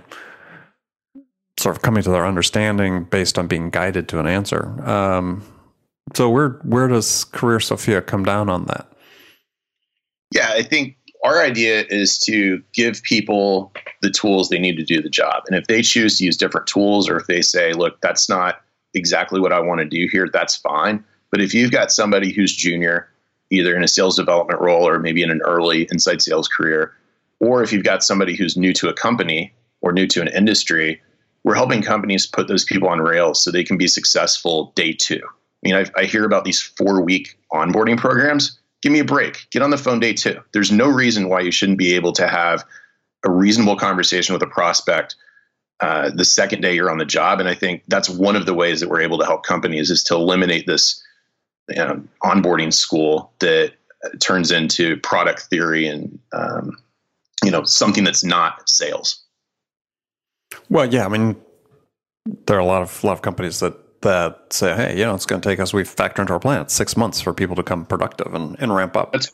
sort 1.59 1.77
of 1.77 1.83
coming 1.83 2.03
to 2.03 2.11
their 2.11 2.27
understanding 2.27 3.05
based 3.05 3.39
on 3.39 3.47
being 3.47 3.71
guided 3.71 4.09
to 4.09 4.19
an 4.19 4.27
answer. 4.27 4.83
Um, 4.89 5.45
so 6.15 6.29
where 6.29 6.51
where 6.65 6.89
does 6.89 7.25
Career 7.25 7.61
Sofia 7.61 8.03
come 8.03 8.25
down 8.25 8.49
on 8.49 8.67
that? 8.67 8.87
Yeah, 10.35 10.51
I 10.53 10.63
think 10.63 10.97
our 11.25 11.41
idea 11.41 11.85
is 11.89 12.19
to 12.21 12.63
give 12.73 13.03
people 13.03 13.73
the 14.01 14.11
tools 14.11 14.49
they 14.49 14.59
need 14.59 14.77
to 14.77 14.85
do 14.85 15.01
the 15.01 15.09
job. 15.09 15.45
And 15.47 15.57
if 15.57 15.67
they 15.67 15.83
choose 15.83 16.19
to 16.19 16.25
use 16.25 16.37
different 16.37 16.67
tools 16.67 17.09
or 17.09 17.17
if 17.17 17.27
they 17.27 17.43
say, 17.43 17.73
look, 17.73 18.01
that's 18.01 18.29
not 18.29 18.63
exactly 18.95 19.41
what 19.41 19.53
I 19.53 19.61
want 19.61 19.81
to 19.81 19.85
do 19.85 20.09
here, 20.11 20.29
that's 20.33 20.57
fine. 20.57 21.05
But 21.31 21.41
if 21.41 21.55
you've 21.55 21.71
got 21.71 21.93
somebody 21.93 22.33
who's 22.33 22.55
junior, 22.55 23.09
either 23.51 23.77
in 23.77 23.85
a 23.85 23.89
sales 23.89 24.17
development 24.17 24.61
role 24.61 24.87
or 24.87 24.99
maybe 24.99 25.23
in 25.23 25.31
an 25.31 25.43
early 25.45 25.87
inside 25.93 26.21
sales 26.21 26.49
career, 26.49 26.93
or 27.41 27.63
if 27.63 27.73
you've 27.73 27.85
got 27.85 28.03
somebody 28.03 28.37
who's 28.37 28.57
new 28.57 28.73
to 28.75 28.89
a 28.89 28.95
company 28.95 29.53
or 29.81 29.93
new 29.93 30.07
to 30.09 30.21
an 30.21 30.29
industry, 30.29 31.01
we're 31.45 31.55
helping 31.55 31.83
companies 31.83 32.27
put 32.27 32.49
those 32.49 32.65
people 32.65 32.89
on 32.89 33.01
rails 33.01 33.43
so 33.43 33.51
they 33.51 33.65
can 33.65 33.77
be 33.77 33.89
successful 33.89 34.73
day 34.75 34.93
two. 34.93 35.21
I 35.65 35.69
mean, 35.69 35.75
I, 35.75 36.01
I 36.01 36.05
hear 36.05 36.25
about 36.25 36.45
these 36.45 36.61
four 36.61 37.03
week 37.03 37.39
onboarding 37.53 37.99
programs 37.99 38.59
give 38.83 38.93
me 38.93 38.99
a 38.99 39.05
break. 39.05 39.47
Get 39.51 39.63
on 39.63 39.71
the 39.71 39.79
phone 39.79 40.01
day 40.01 40.13
two. 40.13 40.41
There's 40.53 40.73
no 40.73 40.89
reason 40.89 41.29
why 41.29 41.41
you 41.41 41.51
shouldn't 41.51 41.79
be 41.79 41.95
able 41.95 42.13
to 42.15 42.29
have 42.29 42.65
a 43.25 43.31
reasonable 43.31 43.77
conversation 43.77 44.33
with 44.33 44.43
a 44.43 44.49
prospect 44.49 45.15
uh, 45.81 46.11
the 46.11 46.25
second 46.25 46.61
day 46.61 46.75
you're 46.75 46.91
on 46.91 46.99
the 46.99 47.05
job. 47.05 47.41
And 47.41 47.49
I 47.49 47.55
think 47.55 47.83
that's 47.89 48.09
one 48.09 48.37
of 48.37 48.47
the 48.47 48.55
ways 48.55 48.81
that 48.81 48.89
we're 48.89 49.01
able 49.01 49.19
to 49.19 49.25
help 49.25 49.45
companies 49.45 49.91
is 49.91 50.03
to 50.05 50.15
eliminate 50.15 50.67
this 50.67 51.03
you 51.69 51.77
know, 51.77 52.03
onboarding 52.23 52.73
school 52.73 53.33
that 53.39 53.73
turns 54.21 54.51
into 54.51 54.97
product 54.99 55.43
theory 55.43 55.87
and 55.87 56.19
um, 56.33 56.77
you 57.45 57.51
know 57.51 57.63
something 57.63 58.05
that's 58.05 58.25
not 58.25 58.69
sales. 58.69 59.23
Well, 60.69 60.93
yeah, 60.93 61.07
I 61.07 61.09
mean, 61.09 61.37
there 62.47 62.57
are 62.57 62.61
a 62.61 62.65
lot 62.65 62.83
of 62.83 63.03
a 63.03 63.07
lot 63.07 63.13
of 63.13 63.23
companies 63.23 63.61
that 63.61 63.77
that 64.03 64.53
say, 64.53 64.75
hey, 64.75 64.99
you 64.99 65.05
know, 65.05 65.15
it's 65.15 65.27
going 65.27 65.41
to 65.41 65.49
take 65.49 65.61
us, 65.61 65.73
we 65.73 65.85
factor 65.85 66.23
into 66.23 66.33
our 66.33 66.41
plan, 66.41 66.69
six 66.69 66.97
months 66.97 67.21
for 67.21 67.33
people 67.33 67.57
to 67.57 67.63
come 67.63 67.87
productive 67.87 68.35
and, 68.35 68.57
and 68.61 68.75
ramp 68.75 68.97
up. 68.97 69.13
That's, 69.13 69.31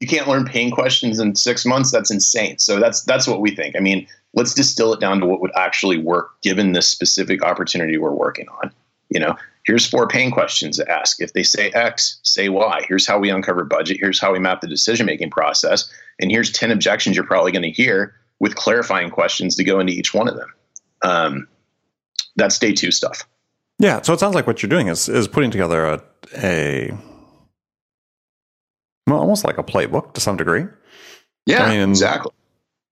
you 0.00 0.08
can't 0.08 0.28
learn 0.28 0.44
pain 0.44 0.70
questions 0.70 1.18
in 1.18 1.36
six 1.36 1.64
months. 1.64 1.90
That's 1.90 2.10
insane. 2.10 2.58
So 2.58 2.78
that's 2.78 3.02
that's 3.04 3.26
what 3.26 3.40
we 3.40 3.54
think. 3.54 3.76
I 3.76 3.80
mean, 3.80 4.06
let's 4.34 4.52
distill 4.52 4.92
it 4.92 5.00
down 5.00 5.20
to 5.20 5.26
what 5.26 5.40
would 5.40 5.52
actually 5.56 5.98
work 5.98 6.40
given 6.42 6.72
this 6.72 6.86
specific 6.86 7.42
opportunity 7.42 7.96
we're 7.96 8.10
working 8.10 8.46
on. 8.60 8.70
You 9.08 9.20
know, 9.20 9.36
here's 9.64 9.88
four 9.88 10.08
pain 10.08 10.30
questions 10.30 10.76
to 10.78 10.90
ask. 10.90 11.22
If 11.22 11.32
they 11.32 11.42
say 11.42 11.70
X, 11.70 12.18
say 12.22 12.48
Y. 12.48 12.84
Here's 12.88 13.06
how 13.06 13.18
we 13.18 13.30
uncover 13.30 13.64
budget. 13.64 13.98
Here's 14.00 14.20
how 14.20 14.32
we 14.32 14.38
map 14.38 14.60
the 14.60 14.66
decision 14.66 15.06
making 15.06 15.30
process. 15.30 15.90
And 16.20 16.30
here's 16.30 16.52
10 16.52 16.70
objections 16.70 17.16
you're 17.16 17.24
probably 17.24 17.52
going 17.52 17.62
to 17.62 17.70
hear 17.70 18.14
with 18.40 18.56
clarifying 18.56 19.10
questions 19.10 19.56
to 19.56 19.64
go 19.64 19.80
into 19.80 19.92
each 19.92 20.12
one 20.12 20.28
of 20.28 20.36
them. 20.36 20.52
Um, 21.02 21.48
that's 22.36 22.58
day 22.58 22.72
two 22.72 22.90
stuff. 22.90 23.24
Yeah, 23.78 24.02
so 24.02 24.12
it 24.12 24.20
sounds 24.20 24.34
like 24.34 24.46
what 24.46 24.62
you're 24.62 24.70
doing 24.70 24.88
is 24.88 25.08
is 25.08 25.28
putting 25.28 25.50
together 25.50 25.84
a, 25.84 26.02
a 26.36 26.92
well, 29.06 29.18
almost 29.18 29.44
like 29.44 29.58
a 29.58 29.62
playbook 29.62 30.14
to 30.14 30.20
some 30.20 30.36
degree. 30.36 30.66
Yeah, 31.46 31.64
I 31.64 31.76
mean, 31.76 31.90
exactly. 31.90 32.32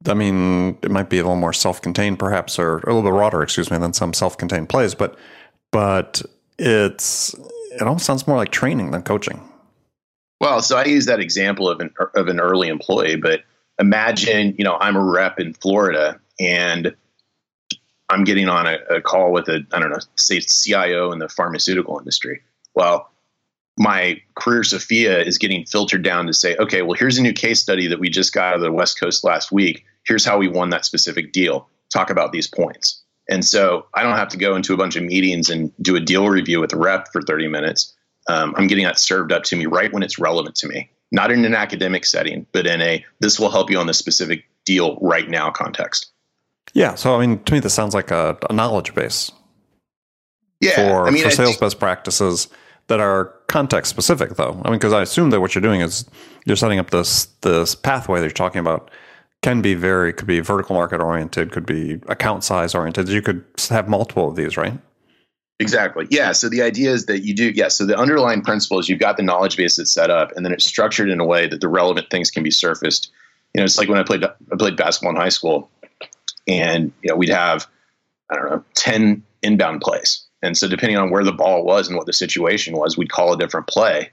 I 0.07 0.15
mean, 0.15 0.79
it 0.83 0.91
might 0.91 1.09
be 1.09 1.19
a 1.19 1.23
little 1.23 1.37
more 1.37 1.53
self-contained, 1.53 2.19
perhaps, 2.19 2.59
or, 2.59 2.79
a 2.79 2.87
little 2.87 3.03
bit 3.03 3.13
broader, 3.13 3.43
excuse 3.43 3.71
me, 3.71 3.79
than 3.79 3.93
some 3.93 4.13
self-contained 4.13 4.69
plays. 4.69 4.95
But 4.95 5.17
but 5.71 6.23
it's 6.59 7.35
it 7.73 7.83
almost 7.83 8.05
sounds 8.05 8.27
more 8.27 8.37
like 8.37 8.51
training 8.51 8.91
than 8.91 9.03
coaching. 9.03 9.41
Well, 10.41 10.61
so 10.61 10.77
I 10.77 10.85
use 10.85 11.07
that 11.07 11.21
example 11.21 11.69
of 11.69 11.81
an 11.81 11.91
er, 12.01 12.11
of 12.17 12.29
an 12.29 12.41
early 12.41 12.69
employee, 12.69 13.17
but 13.17 13.45
imagine 13.79 14.55
you 14.59 14.65
know 14.65 14.77
I'm 14.81 14.97
a 14.97 15.05
rep 15.05 15.39
in 15.39 15.55
Florida 15.55 16.21
and 16.41 16.95
I'm 18.13 18.25
getting 18.25 18.49
on 18.49 18.67
a, 18.67 18.79
a 18.91 19.01
call 19.01 19.33
with 19.33 19.49
a, 19.49 19.67
I 19.73 19.81
don't 19.81 19.91
know, 19.91 19.99
say 20.17 20.41
CIO 20.41 21.13
in 21.13 21.19
the 21.19 21.29
pharmaceutical 21.29 21.99
industry. 21.99 22.43
Well, 22.75 23.11
my 23.79 24.21
career 24.35 24.63
Sofia 24.65 25.21
is 25.21 25.39
getting 25.39 25.65
filtered 25.65 26.03
down 26.03 26.27
to 26.27 26.35
say, 26.35 26.57
okay, 26.57 26.83
well, 26.83 26.93
here's 26.93 27.17
a 27.17 27.23
new 27.23 27.33
case 27.33 27.61
study 27.61 27.87
that 27.87 27.99
we 27.99 28.11
just 28.11 28.35
got 28.35 28.51
out 28.51 28.55
of 28.57 28.61
the 28.61 28.73
West 28.73 29.01
Coast 29.01 29.25
last 29.25 29.51
week. 29.51 29.85
Here's 30.07 30.25
how 30.25 30.39
we 30.39 30.47
won 30.47 30.71
that 30.71 30.85
specific 30.85 31.33
deal. 31.33 31.69
Talk 31.91 32.11
about 32.11 32.33
these 32.33 32.47
points. 32.47 33.03
And 33.29 33.45
so 33.45 33.87
I 33.95 34.03
don't 34.03 34.17
have 34.17 34.29
to 34.29 34.37
go 34.37 34.57
into 34.57 34.75
a 34.75 34.77
bunch 34.77 34.97
of 34.97 35.03
meetings 35.03 35.49
and 35.49 35.73
do 35.81 35.97
a 35.97 36.01
deal 36.01 36.29
review 36.29 36.61
with 36.61 36.73
a 36.73 36.77
rep 36.77 37.09
for 37.13 37.23
30 37.23 37.49
minutes. 37.49 37.95
Um, 38.29 38.55
I'm 38.57 38.67
getting 38.67 38.85
that 38.85 38.99
served 38.99 39.33
up 39.33 39.45
to 39.45 39.57
me 39.57 39.67
right 39.67 39.93
when 39.93 40.03
it's 40.03 40.19
relevant 40.19 40.55
to 40.57 40.69
me, 40.69 40.91
not 41.13 41.31
in 41.31 41.45
an 41.45 41.55
academic 41.55 42.05
setting, 42.05 42.47
but 42.53 42.67
in 42.67 42.81
a 42.81 43.05
this 43.21 43.41
will 43.41 43.51
help 43.51 43.71
you 43.71 43.79
on 43.79 43.87
this 43.87 43.99
specific 43.99 44.45
deal 44.65 44.99
right 45.01 45.29
now 45.29 45.51
context. 45.51 46.13
Yeah. 46.75 46.95
So, 46.95 47.15
I 47.15 47.27
mean, 47.27 47.43
to 47.45 47.53
me, 47.53 47.61
this 47.61 47.75
sounds 47.75 47.95
like 47.95 48.11
a, 48.11 48.37
a 48.49 48.53
knowledge 48.53 48.95
base. 48.95 49.31
Yeah. 50.61 50.75
For, 50.77 51.09
I 51.09 51.11
mean, 51.11 51.25
for 51.25 51.31
sales 51.31 51.51
think, 51.51 51.61
best 51.61 51.79
practices 51.79 52.49
that 52.87 53.01
are 53.01 53.35
context 53.49 53.91
specific, 53.91 54.37
though. 54.37 54.61
I 54.65 54.71
mean, 54.71 54.79
because 54.79 54.93
I 54.93 55.03
assume 55.03 55.31
that 55.31 55.41
what 55.41 55.55
you're 55.55 55.63
doing 55.63 55.81
is 55.81 56.09
you're 56.47 56.57
setting 56.57 56.79
up 56.79 56.91
this 56.91 57.27
this 57.43 57.75
pathway 57.75 58.21
that 58.21 58.27
you're 58.27 58.33
talking 58.33 58.61
about 58.61 58.91
can 59.43 59.61
be 59.61 59.75
very 59.75 60.13
could 60.13 60.27
be 60.27 60.41
vertical 60.41 60.77
market 60.77 61.01
oriented, 61.01 61.53
could 61.53 61.67
be 61.67 62.01
account 62.09 62.45
size 62.45 62.75
oriented. 62.75 63.09
You 63.09 63.23
could 63.23 63.45
have 63.69 63.89
multiple 63.89 64.29
of 64.29 64.37
these, 64.37 64.57
right? 64.57 64.79
Exactly. 65.59 66.07
Yeah. 66.11 66.33
So 66.33 66.49
the 66.49 66.63
idea 66.63 66.93
is 66.93 67.07
that 67.07 67.21
you 67.21 67.35
do, 67.35 67.47
yes. 67.47 67.57
Yeah, 67.57 67.69
so 67.69 67.87
the 67.87 67.97
underlying 67.97 68.43
principle 68.43 68.79
is 68.79 68.89
you've 68.89 68.99
got 68.99 69.17
the 69.17 69.23
knowledge 69.23 69.57
base 69.57 69.77
that's 69.77 69.93
set 69.93 70.11
up, 70.11 70.33
and 70.37 70.45
then 70.45 70.53
it's 70.53 70.65
structured 70.65 71.09
in 71.09 71.21
a 71.21 71.25
way 71.25 71.47
that 71.47 71.61
the 71.61 71.69
relevant 71.69 72.11
things 72.11 72.31
can 72.31 72.43
be 72.43 72.51
surfaced. 72.51 73.11
You 73.55 73.61
know, 73.61 73.65
it's 73.65 73.79
like 73.79 73.89
when 73.89 73.99
I 73.99 74.03
played 74.03 74.25
I 74.25 74.57
played 74.59 74.77
basketball 74.77 75.11
in 75.11 75.17
high 75.17 75.29
school 75.29 75.71
and 76.47 76.93
you 77.03 77.11
know 77.11 77.17
we'd 77.17 77.29
have 77.29 77.67
I 78.31 78.37
don't 78.37 78.51
know 78.51 78.65
ten 78.75 79.23
inbound 79.43 79.81
plays, 79.81 80.25
and 80.43 80.57
so 80.57 80.69
depending 80.69 80.99
on 80.99 81.11
where 81.11 81.25
the 81.25 81.33
ball 81.33 81.65
was 81.65 81.89
and 81.89 81.97
what 81.97 82.07
the 82.07 82.13
situation 82.13 82.77
was, 82.77 82.97
we'd 82.97 83.11
call 83.11 83.33
a 83.33 83.39
different 83.39 83.67
play. 83.67 84.11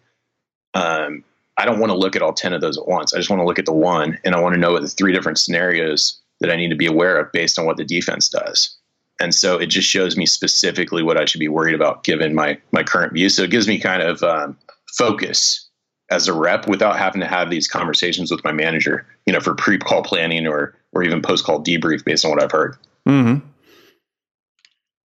Um, 0.74 1.24
I 1.58 1.66
don't 1.66 1.80
want 1.80 1.92
to 1.92 1.98
look 1.98 2.16
at 2.16 2.22
all 2.22 2.34
ten 2.34 2.54
of 2.54 2.62
those 2.62 2.78
at 2.78 2.88
once. 2.88 3.14
I 3.14 3.18
just 3.18 3.30
want 3.30 3.42
to 3.42 3.46
look 3.46 3.60
at 3.60 3.66
the 3.66 3.74
one, 3.74 4.18
and 4.24 4.36
I 4.36 4.40
want 4.40 4.56
to 4.56 4.60
know 4.60 4.74
what 4.74 4.82
the 4.82 4.88
three 4.88 5.14
different 5.14 5.38
scenarios 5.38 6.20
that 6.40 6.52
I 6.52 6.56
need 6.56 6.70
to 6.70 6.76
be 6.76 6.86
aware 6.86 7.20
of 7.20 7.32
based 7.32 7.60
on 7.60 7.66
what 7.66 7.78
the 7.78 7.84
defense 7.84 8.30
does. 8.30 8.76
And 9.20 9.36
so 9.36 9.58
it 9.58 9.66
just 9.66 9.88
shows 9.88 10.16
me 10.16 10.26
specifically 10.26 11.04
what 11.04 11.18
I 11.18 11.26
should 11.26 11.40
be 11.40 11.50
worried 11.50 11.76
about 11.76 12.04
given 12.04 12.34
my 12.34 12.58
my 12.72 12.84
current 12.84 13.14
view. 13.14 13.30
So 13.30 13.44
it 13.44 13.52
gives 13.52 13.68
me 13.68 13.78
kind 13.80 14.02
of 14.02 14.24
um, 14.24 14.58
focus 14.98 15.68
as 16.10 16.28
a 16.28 16.34
rep 16.34 16.68
without 16.68 16.98
having 16.98 17.22
to 17.22 17.28
have 17.28 17.50
these 17.50 17.68
conversations 17.68 18.32
with 18.32 18.44
my 18.44 18.52
manager, 18.52 19.06
you 19.26 19.34
know, 19.34 19.40
for 19.40 19.54
pre-call 19.54 20.02
planning 20.04 20.48
or 20.48 20.76
or 20.94 21.04
even 21.04 21.22
post-call 21.22 21.64
debrief 21.64 22.04
based 22.04 22.26
on 22.26 22.32
what 22.32 22.42
I've 22.42 22.52
heard. 22.52 22.78
Mm-hmm. 23.08 23.46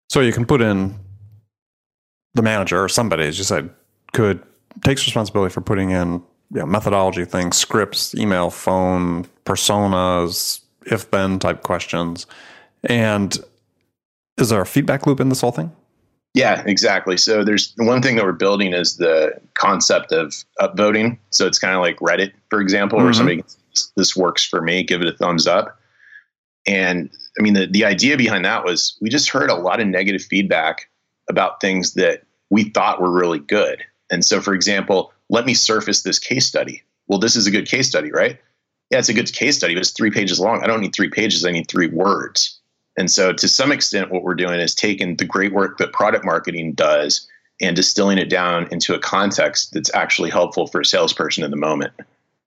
So 0.09 0.21
you 0.21 0.33
can 0.33 0.45
put 0.45 0.61
in 0.61 0.95
the 2.33 2.41
manager 2.41 2.83
or 2.83 2.89
somebody, 2.89 3.23
as 3.23 3.37
you 3.37 3.43
said, 3.43 3.69
could 4.13 4.41
takes 4.83 5.05
responsibility 5.05 5.51
for 5.53 5.61
putting 5.61 5.91
in 5.91 6.21
you 6.51 6.59
know, 6.59 6.65
methodology 6.65 7.25
things, 7.25 7.57
scripts, 7.57 8.15
email, 8.15 8.49
phone, 8.49 9.25
personas, 9.45 10.61
if 10.85 11.09
then 11.11 11.39
type 11.39 11.63
questions. 11.63 12.25
And 12.83 13.37
is 14.37 14.49
there 14.49 14.61
a 14.61 14.65
feedback 14.65 15.05
loop 15.05 15.19
in 15.19 15.29
this 15.29 15.41
whole 15.41 15.51
thing? 15.51 15.71
Yeah, 16.33 16.63
exactly. 16.65 17.17
So 17.17 17.43
there's 17.43 17.73
one 17.77 18.01
thing 18.01 18.15
that 18.15 18.23
we're 18.23 18.31
building 18.33 18.73
is 18.73 18.97
the 18.97 19.39
concept 19.55 20.11
of 20.11 20.33
upvoting. 20.59 21.17
So 21.31 21.47
it's 21.47 21.59
kind 21.59 21.75
of 21.75 21.81
like 21.81 21.97
Reddit, 21.97 22.33
for 22.49 22.61
example, 22.61 22.97
mm-hmm. 22.97 23.05
where 23.05 23.13
somebody 23.13 23.43
this 23.95 24.15
works 24.15 24.43
for 24.43 24.61
me, 24.61 24.83
give 24.83 25.01
it 25.01 25.07
a 25.07 25.17
thumbs 25.17 25.47
up. 25.47 25.79
And 26.67 27.09
I 27.37 27.41
mean, 27.41 27.53
the, 27.53 27.65
the 27.67 27.85
idea 27.85 28.17
behind 28.17 28.45
that 28.45 28.65
was 28.65 28.97
we 29.01 29.09
just 29.09 29.29
heard 29.29 29.49
a 29.49 29.55
lot 29.55 29.79
of 29.79 29.87
negative 29.87 30.21
feedback 30.21 30.89
about 31.29 31.61
things 31.61 31.93
that 31.93 32.23
we 32.49 32.65
thought 32.65 33.01
were 33.01 33.11
really 33.11 33.39
good. 33.39 33.83
And 34.11 34.25
so, 34.25 34.41
for 34.41 34.53
example, 34.53 35.13
let 35.29 35.45
me 35.45 35.53
surface 35.53 36.01
this 36.01 36.19
case 36.19 36.45
study. 36.45 36.83
Well, 37.07 37.19
this 37.19 37.35
is 37.35 37.47
a 37.47 37.51
good 37.51 37.67
case 37.67 37.87
study, 37.87 38.11
right? 38.11 38.39
Yeah, 38.89 38.99
it's 38.99 39.09
a 39.09 39.13
good 39.13 39.31
case 39.31 39.57
study, 39.57 39.75
but 39.75 39.81
it's 39.81 39.91
three 39.91 40.11
pages 40.11 40.39
long. 40.39 40.63
I 40.63 40.67
don't 40.67 40.81
need 40.81 40.95
three 40.95 41.09
pages, 41.09 41.45
I 41.45 41.51
need 41.51 41.67
three 41.67 41.87
words. 41.87 42.59
And 42.97 43.09
so, 43.09 43.31
to 43.31 43.47
some 43.47 43.71
extent, 43.71 44.11
what 44.11 44.23
we're 44.23 44.35
doing 44.35 44.59
is 44.59 44.75
taking 44.75 45.15
the 45.15 45.25
great 45.25 45.53
work 45.53 45.77
that 45.77 45.93
product 45.93 46.25
marketing 46.25 46.73
does 46.73 47.27
and 47.61 47.75
distilling 47.75 48.17
it 48.17 48.29
down 48.29 48.67
into 48.71 48.93
a 48.93 48.99
context 48.99 49.73
that's 49.73 49.93
actually 49.93 50.29
helpful 50.29 50.67
for 50.67 50.81
a 50.81 50.85
salesperson 50.85 51.43
in 51.43 51.51
the 51.51 51.57
moment. 51.57 51.93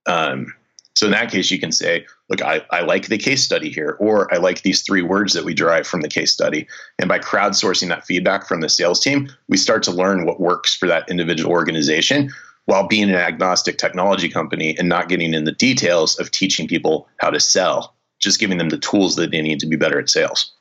Um, 0.05 0.53
so 0.95 1.07
in 1.07 1.11
that 1.11 1.31
case, 1.31 1.49
you 1.49 1.59
can 1.59 1.71
say, 1.71 2.05
look, 2.29 2.41
I, 2.41 2.63
I 2.69 2.81
like 2.81 3.07
the 3.07 3.17
case 3.17 3.43
study 3.43 3.69
here, 3.69 3.97
or 3.99 4.31
I 4.33 4.37
like 4.37 4.61
these 4.61 4.81
three 4.81 5.01
words 5.01 5.33
that 5.33 5.43
we 5.43 5.53
derive 5.53 5.87
from 5.87 6.01
the 6.01 6.09
case 6.09 6.31
study. 6.31 6.67
And 6.99 7.09
by 7.09 7.19
crowdsourcing 7.19 7.89
that 7.89 8.05
feedback 8.05 8.47
from 8.47 8.61
the 8.61 8.69
sales 8.69 8.99
team, 8.99 9.29
we 9.47 9.57
start 9.57 9.81
to 9.83 9.91
learn 9.91 10.25
what 10.25 10.39
works 10.39 10.75
for 10.75 10.87
that 10.87 11.09
individual 11.09 11.51
organization 11.51 12.29
while 12.65 12.87
being 12.87 13.09
an 13.09 13.15
agnostic 13.15 13.77
technology 13.77 14.29
company 14.29 14.77
and 14.77 14.87
not 14.87 15.09
getting 15.09 15.33
in 15.33 15.45
the 15.45 15.51
details 15.51 16.17
of 16.19 16.31
teaching 16.31 16.67
people 16.67 17.07
how 17.17 17.29
to 17.29 17.39
sell, 17.39 17.95
just 18.19 18.39
giving 18.39 18.57
them 18.57 18.69
the 18.69 18.77
tools 18.77 19.15
that 19.15 19.31
they 19.31 19.41
need 19.41 19.59
to 19.59 19.67
be 19.67 19.75
better 19.75 19.99
at 19.99 20.09
sales. 20.09 20.53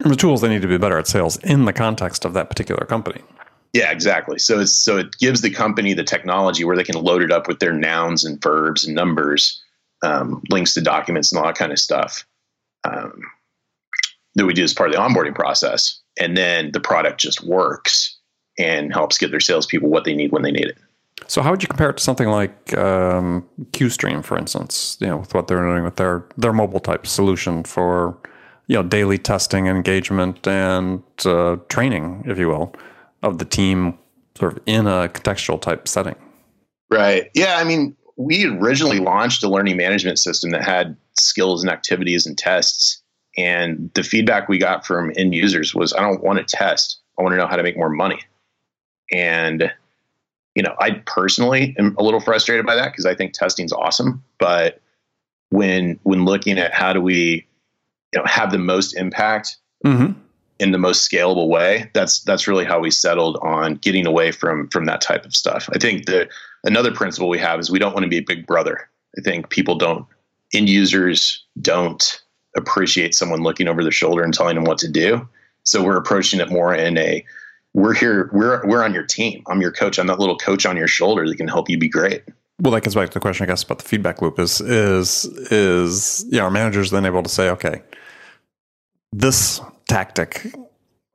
And 0.00 0.12
the 0.12 0.16
tools 0.16 0.40
they 0.40 0.48
need 0.48 0.62
to 0.62 0.68
be 0.68 0.78
better 0.78 0.98
at 0.98 1.06
sales 1.06 1.36
in 1.38 1.64
the 1.64 1.72
context 1.72 2.24
of 2.24 2.34
that 2.34 2.48
particular 2.48 2.86
company. 2.86 3.20
Yeah, 3.72 3.90
exactly. 3.90 4.38
So 4.38 4.60
it's 4.60 4.72
so 4.72 4.98
it 4.98 5.16
gives 5.18 5.40
the 5.40 5.50
company 5.50 5.94
the 5.94 6.04
technology 6.04 6.64
where 6.64 6.76
they 6.76 6.84
can 6.84 7.02
load 7.02 7.22
it 7.22 7.30
up 7.30 7.48
with 7.48 7.58
their 7.58 7.72
nouns 7.72 8.24
and 8.24 8.40
verbs 8.42 8.84
and 8.84 8.94
numbers, 8.94 9.61
um, 10.02 10.42
links 10.50 10.74
to 10.74 10.80
documents 10.80 11.32
and 11.32 11.38
all 11.38 11.46
that 11.46 11.56
kind 11.56 11.72
of 11.72 11.78
stuff 11.78 12.26
um, 12.84 13.22
that 14.34 14.46
we 14.46 14.54
do 14.54 14.64
as 14.64 14.74
part 14.74 14.90
of 14.90 14.94
the 14.94 15.00
onboarding 15.00 15.34
process. 15.34 16.00
And 16.20 16.36
then 16.36 16.72
the 16.72 16.80
product 16.80 17.20
just 17.20 17.44
works 17.44 18.18
and 18.58 18.92
helps 18.92 19.18
get 19.18 19.30
their 19.30 19.40
salespeople 19.40 19.88
what 19.88 20.04
they 20.04 20.14
need 20.14 20.32
when 20.32 20.42
they 20.42 20.50
need 20.50 20.66
it. 20.66 20.78
So 21.28 21.40
how 21.40 21.50
would 21.50 21.62
you 21.62 21.68
compare 21.68 21.90
it 21.90 21.98
to 21.98 22.02
something 22.02 22.28
like 22.28 22.76
um, 22.76 23.46
QStream, 23.70 24.24
for 24.24 24.36
instance? 24.36 24.96
You 25.00 25.06
know, 25.06 25.18
with 25.18 25.34
what 25.34 25.46
they're 25.46 25.62
doing 25.62 25.84
with 25.84 25.96
their 25.96 26.24
their 26.36 26.52
mobile 26.52 26.80
type 26.80 27.06
solution 27.06 27.62
for 27.64 28.18
you 28.66 28.76
know 28.76 28.82
daily 28.82 29.18
testing, 29.18 29.66
engagement, 29.68 30.46
and 30.46 31.02
uh, 31.24 31.56
training, 31.68 32.24
if 32.26 32.38
you 32.38 32.48
will 32.48 32.74
of 33.22 33.38
the 33.38 33.44
team 33.44 33.96
sort 34.36 34.52
of 34.52 34.62
in 34.66 34.86
a 34.86 35.08
contextual 35.08 35.60
type 35.60 35.86
setting. 35.86 36.16
Right. 36.90 37.30
Yeah. 37.34 37.56
I 37.56 37.64
mean, 37.64 37.96
we 38.16 38.46
originally 38.46 38.98
launched 38.98 39.42
a 39.42 39.48
learning 39.48 39.76
management 39.76 40.18
system 40.18 40.50
that 40.50 40.64
had 40.64 40.96
skills 41.14 41.62
and 41.62 41.70
activities 41.70 42.26
and 42.26 42.36
tests. 42.36 43.00
And 43.36 43.90
the 43.94 44.02
feedback 44.02 44.48
we 44.48 44.58
got 44.58 44.86
from 44.86 45.12
end 45.16 45.34
users 45.34 45.74
was, 45.74 45.92
I 45.94 46.00
don't 46.00 46.22
want 46.22 46.38
to 46.38 46.56
test. 46.56 46.98
I 47.18 47.22
want 47.22 47.32
to 47.32 47.38
know 47.38 47.46
how 47.46 47.56
to 47.56 47.62
make 47.62 47.76
more 47.76 47.88
money. 47.88 48.20
And, 49.10 49.72
you 50.54 50.62
know, 50.62 50.74
I 50.80 51.02
personally 51.06 51.74
am 51.78 51.94
a 51.98 52.02
little 52.02 52.20
frustrated 52.20 52.66
by 52.66 52.74
that 52.74 52.92
because 52.92 53.06
I 53.06 53.14
think 53.14 53.32
testing's 53.32 53.72
awesome. 53.72 54.22
But 54.38 54.80
when 55.50 55.98
when 56.02 56.24
looking 56.24 56.58
at 56.58 56.72
how 56.74 56.92
do 56.92 57.00
we, 57.00 57.46
you 58.12 58.20
know, 58.20 58.24
have 58.26 58.52
the 58.52 58.58
most 58.58 58.94
impact 58.96 59.56
mm-hmm 59.84 60.18
in 60.62 60.70
the 60.70 60.78
most 60.78 61.10
scalable 61.10 61.48
way 61.48 61.90
that's 61.92 62.20
that's 62.20 62.46
really 62.46 62.64
how 62.64 62.78
we 62.78 62.90
settled 62.90 63.36
on 63.42 63.74
getting 63.74 64.06
away 64.06 64.30
from 64.30 64.68
from 64.68 64.84
that 64.84 65.00
type 65.00 65.24
of 65.24 65.34
stuff 65.34 65.68
i 65.74 65.78
think 65.78 66.06
that 66.06 66.28
another 66.64 66.92
principle 66.92 67.28
we 67.28 67.38
have 67.38 67.60
is 67.60 67.70
we 67.70 67.78
don't 67.78 67.94
want 67.94 68.04
to 68.04 68.10
be 68.10 68.18
a 68.18 68.22
big 68.22 68.46
brother. 68.46 68.88
I 69.18 69.20
think 69.22 69.50
people 69.50 69.76
don't 69.76 70.06
end 70.54 70.68
users 70.68 71.44
don't 71.60 72.22
appreciate 72.56 73.14
someone 73.14 73.42
looking 73.42 73.68
over 73.68 73.82
their 73.82 73.92
shoulder 73.92 74.22
and 74.22 74.34
telling 74.34 74.54
them 74.54 74.64
what 74.64 74.78
to 74.78 74.88
do. 74.88 75.26
So 75.64 75.82
we're 75.82 75.96
approaching 75.96 76.40
it 76.40 76.50
more 76.50 76.74
in 76.74 76.98
a 76.98 77.24
we're 77.74 77.94
here 77.94 78.28
we're 78.32 78.66
we're 78.66 78.84
on 78.84 78.92
your 78.92 79.04
team. 79.04 79.42
I'm 79.46 79.60
your 79.60 79.72
coach. 79.72 79.98
I'm 79.98 80.06
that 80.08 80.18
little 80.18 80.36
coach 80.36 80.66
on 80.66 80.76
your 80.76 80.88
shoulder 80.88 81.26
that 81.26 81.36
can 81.36 81.48
help 81.48 81.70
you 81.70 81.78
be 81.78 81.88
great. 81.88 82.22
Well, 82.60 82.72
that 82.72 82.82
gets 82.82 82.94
back 82.94 83.08
to 83.08 83.14
the 83.14 83.20
question, 83.20 83.44
I 83.44 83.46
guess, 83.46 83.62
about 83.62 83.78
the 83.78 83.84
feedback 83.84 84.20
loop. 84.20 84.38
Is 84.38 84.60
is 84.60 85.24
is 85.50 86.26
yeah, 86.28 86.42
our 86.42 86.50
managers 86.50 86.90
then 86.90 87.06
able 87.06 87.22
to 87.22 87.28
say, 87.28 87.48
okay, 87.50 87.82
this 89.12 89.60
tactic 89.88 90.52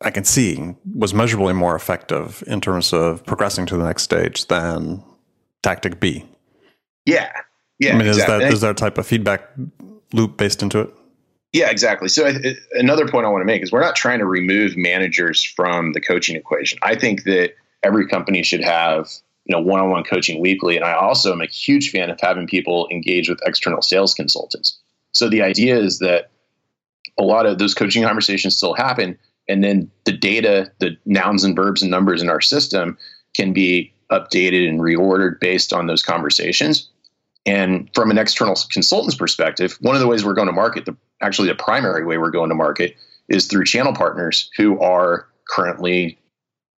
I 0.01 0.11
can 0.11 0.23
see 0.23 0.75
was 0.93 1.13
measurably 1.13 1.53
more 1.53 1.75
effective 1.75 2.43
in 2.47 2.61
terms 2.61 2.93
of 2.93 3.25
progressing 3.25 3.65
to 3.67 3.77
the 3.77 3.83
next 3.83 4.03
stage 4.03 4.47
than 4.47 5.03
tactic 5.63 5.99
B. 5.99 6.25
Yeah. 7.05 7.31
Yeah. 7.79 7.93
I 7.93 7.97
mean, 7.97 8.07
exactly. 8.07 8.35
is 8.35 8.41
that 8.41 8.53
is 8.53 8.61
there 8.61 8.71
a 8.71 8.75
type 8.75 8.97
of 8.97 9.05
feedback 9.05 9.49
loop 10.13 10.37
based 10.37 10.61
into 10.61 10.79
it? 10.79 10.93
Yeah, 11.53 11.69
exactly. 11.69 12.09
So 12.09 12.27
uh, 12.27 12.33
another 12.73 13.07
point 13.07 13.25
I 13.25 13.29
want 13.29 13.41
to 13.41 13.45
make 13.45 13.63
is 13.63 13.71
we're 13.71 13.81
not 13.81 13.95
trying 13.95 14.19
to 14.19 14.25
remove 14.25 14.75
managers 14.75 15.43
from 15.43 15.93
the 15.93 16.01
coaching 16.01 16.35
equation. 16.35 16.77
I 16.81 16.95
think 16.95 17.23
that 17.23 17.53
every 17.83 18.07
company 18.07 18.43
should 18.43 18.63
have 18.63 19.09
you 19.45 19.55
know 19.55 19.61
one-on-one 19.61 20.03
coaching 20.03 20.41
weekly, 20.41 20.75
and 20.75 20.85
I 20.85 20.93
also 20.93 21.31
am 21.31 21.41
a 21.41 21.47
huge 21.47 21.91
fan 21.91 22.09
of 22.09 22.19
having 22.19 22.47
people 22.47 22.87
engage 22.91 23.29
with 23.29 23.39
external 23.45 23.81
sales 23.81 24.13
consultants. 24.13 24.77
So 25.13 25.29
the 25.29 25.41
idea 25.41 25.77
is 25.77 25.99
that 25.99 26.29
a 27.17 27.23
lot 27.23 27.45
of 27.45 27.57
those 27.57 27.73
coaching 27.73 28.03
conversations 28.03 28.55
still 28.55 28.73
happen. 28.73 29.17
And 29.49 29.63
then 29.63 29.89
the 30.05 30.11
data, 30.11 30.71
the 30.79 30.97
nouns 31.05 31.43
and 31.43 31.55
verbs 31.55 31.81
and 31.81 31.89
numbers 31.89 32.21
in 32.21 32.29
our 32.29 32.41
system 32.41 32.97
can 33.33 33.53
be 33.53 33.93
updated 34.11 34.67
and 34.67 34.79
reordered 34.79 35.39
based 35.39 35.73
on 35.73 35.87
those 35.87 36.03
conversations. 36.03 36.89
And 37.45 37.89
from 37.93 38.11
an 38.11 38.17
external 38.17 38.55
consultant's 38.69 39.15
perspective, 39.15 39.77
one 39.81 39.95
of 39.95 40.01
the 40.01 40.07
ways 40.07 40.25
we're 40.25 40.33
going 40.33 40.47
to 40.47 40.53
market, 40.53 40.85
the, 40.85 40.95
actually 41.21 41.47
the 41.47 41.55
primary 41.55 42.05
way 42.05 42.17
we're 42.17 42.31
going 42.31 42.49
to 42.49 42.55
market, 42.55 42.95
is 43.29 43.45
through 43.45 43.65
channel 43.65 43.93
partners 43.93 44.49
who 44.57 44.79
are 44.79 45.27
currently 45.49 46.17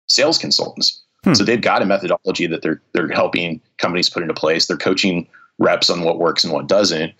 sales 0.07 0.37
consultants. 0.37 1.01
Hmm. 1.23 1.33
So 1.33 1.43
they've 1.43 1.61
got 1.61 1.81
a 1.81 1.85
methodology 1.85 2.47
that 2.47 2.61
they're 2.61 2.81
they're 2.93 3.09
helping 3.09 3.61
companies 3.77 4.09
put 4.09 4.21
into 4.21 4.33
place. 4.33 4.67
They're 4.67 4.77
coaching 4.77 5.27
reps 5.57 5.89
on 5.89 6.03
what 6.03 6.19
works 6.19 6.43
and 6.43 6.53
what 6.53 6.67
doesn't. 6.67 7.13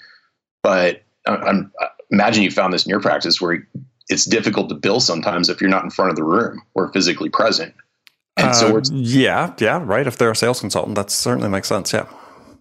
But 0.64 1.04
I'm, 1.26 1.72
imagine 2.12 2.44
you 2.44 2.52
found 2.52 2.74
this 2.74 2.86
in 2.86 2.90
your 2.90 3.02
practice 3.02 3.42
where 3.42 3.68
it's 4.10 4.26
difficult 4.26 4.70
to 4.70 4.76
bill 4.76 5.00
sometimes 5.00 5.50
if 5.50 5.62
you're 5.62 5.70
not 5.70 5.84
in 5.84 5.90
front 5.90 6.10
of 6.10 6.16
the 6.16 6.24
room 6.24 6.62
or 6.74 6.92
physically 6.94 7.30
present. 7.30 7.74
And 8.40 8.56
so 8.56 8.78
uh, 8.78 8.82
yeah, 8.92 9.54
yeah, 9.60 9.82
right. 9.84 10.08
If 10.08 10.18
they're 10.18 10.32
a 10.32 10.36
sales 10.36 10.60
consultant, 10.60 10.96
that 10.96 11.12
certainly 11.12 11.50
makes 11.50 11.68
sense. 11.68 11.94
Yeah, 11.94 12.08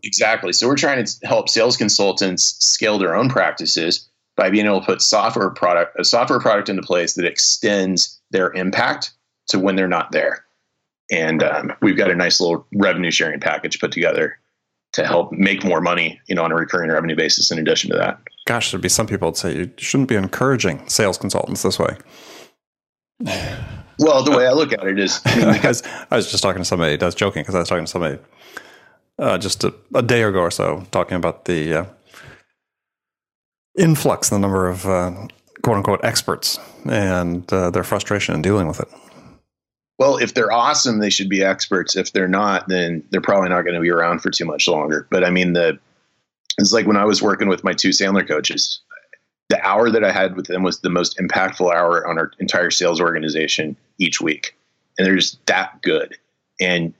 exactly. 0.03 0.53
So 0.53 0.67
we're 0.67 0.77
trying 0.77 1.05
to 1.05 1.27
help 1.27 1.49
sales 1.49 1.77
consultants 1.77 2.57
scale 2.65 2.99
their 2.99 3.15
own 3.15 3.29
practices 3.29 4.09
by 4.37 4.51
being 4.51 4.67
able 4.67 4.81
to 4.81 4.87
put 4.87 5.03
software 5.03 5.51
product 5.51 5.99
a 5.99 6.05
software 6.05 6.41
product 6.41 6.69
into 6.69 6.83
place 6.83 7.15
that 7.15 7.25
extends 7.25 8.21
their 8.31 8.53
impact 8.53 9.13
to 9.49 9.59
when 9.59 9.77
they're 9.77 9.89
not 9.89 10.13
there. 10.13 10.45
And 11.11 11.43
um, 11.43 11.73
we've 11.81 11.97
got 11.97 12.11
a 12.11 12.15
nice 12.15 12.41
little 12.41 12.67
revenue 12.75 13.11
sharing 13.11 13.41
package 13.41 13.81
put 13.81 13.93
together 13.93 14.39
to 14.93 15.07
help 15.07 15.33
make 15.33 15.65
more 15.65 15.81
money, 15.81 16.21
you 16.29 16.35
know, 16.35 16.45
on 16.45 16.53
a 16.53 16.55
recurring 16.55 16.91
revenue 16.91 17.17
basis. 17.17 17.51
In 17.51 17.59
addition 17.59 17.91
to 17.91 17.97
that, 17.97 18.21
gosh, 18.47 18.71
there'd 18.71 18.83
be 18.83 18.89
some 18.89 19.07
people 19.07 19.31
that 19.31 19.37
say 19.37 19.57
you 19.57 19.71
shouldn't 19.77 20.09
be 20.09 20.17
encouraging 20.17 20.87
sales 20.89 21.19
consultants 21.19 21.63
this 21.63 21.79
way. 21.79 21.97
Well, 23.99 24.23
the 24.23 24.31
way 24.31 24.47
I 24.47 24.53
look 24.53 24.73
at 24.73 24.87
it 24.87 24.99
is, 24.99 25.21
I, 25.25 25.37
mean, 25.37 25.53
because, 25.55 25.83
I 26.11 26.17
was 26.17 26.31
just 26.31 26.43
talking 26.43 26.61
to 26.61 26.65
somebody. 26.65 27.01
I 27.01 27.05
was 27.05 27.15
joking 27.15 27.43
because 27.43 27.55
I 27.55 27.61
was 27.61 27.69
talking 27.69 27.85
to 27.85 27.91
somebody 27.91 28.19
uh, 29.19 29.39
just 29.39 29.65
a, 29.65 29.75
a, 29.95 30.03
day 30.03 30.23
ago 30.23 30.41
or 30.41 30.51
so, 30.51 30.87
talking 30.91 31.17
about 31.17 31.47
the 31.47 31.75
uh, 31.75 31.85
influx, 33.77 34.29
the 34.29 34.39
number 34.39 34.69
of 34.69 34.87
uh, 34.87 35.27
quote 35.63 35.77
unquote 35.77 36.05
experts, 36.05 36.59
and 36.89 37.53
uh, 37.53 37.71
their 37.71 37.85
frustration 37.85 38.35
in 38.35 38.43
dealing 38.43 38.69
with 38.69 38.81
it. 38.81 38.89
Well, 39.99 40.17
if 40.19 40.35
they're 40.35 40.53
awesome, 40.53 41.01
they 41.01 41.11
should 41.11 41.29
be 41.29 41.43
experts. 41.43 41.97
If 41.97 42.13
they're 42.13 42.29
not, 42.29 42.69
then 42.69 43.03
they're 43.11 43.21
probably 43.21 43.49
not 43.49 43.63
going 43.63 43.75
to 43.75 43.81
be 43.81 43.91
around 43.91 44.21
for 44.21 44.31
too 44.31 44.45
much 44.45 44.69
longer. 44.69 45.09
But 45.11 45.25
I 45.25 45.31
mean, 45.31 45.55
the 45.55 45.79
it's 46.59 46.73
like 46.73 46.87
when 46.87 46.97
I 46.97 47.05
was 47.05 47.23
working 47.23 47.49
with 47.49 47.65
my 47.65 47.73
two 47.73 47.91
Sandler 47.91 48.27
coaches, 48.27 48.81
the 49.49 49.67
hour 49.67 49.91
that 49.91 50.05
I 50.05 50.13
had 50.13 50.37
with 50.37 50.47
them 50.47 50.63
was 50.63 50.81
the 50.81 50.91
most 50.91 51.19
impactful 51.19 51.73
hour 51.73 52.07
on 52.07 52.19
our 52.19 52.31
entire 52.39 52.71
sales 52.71 53.01
organization 53.01 53.77
each 53.99 54.21
week. 54.21 54.55
And 54.97 55.07
they're 55.07 55.17
just 55.17 55.45
that 55.47 55.81
good. 55.83 56.17
And 56.61 56.93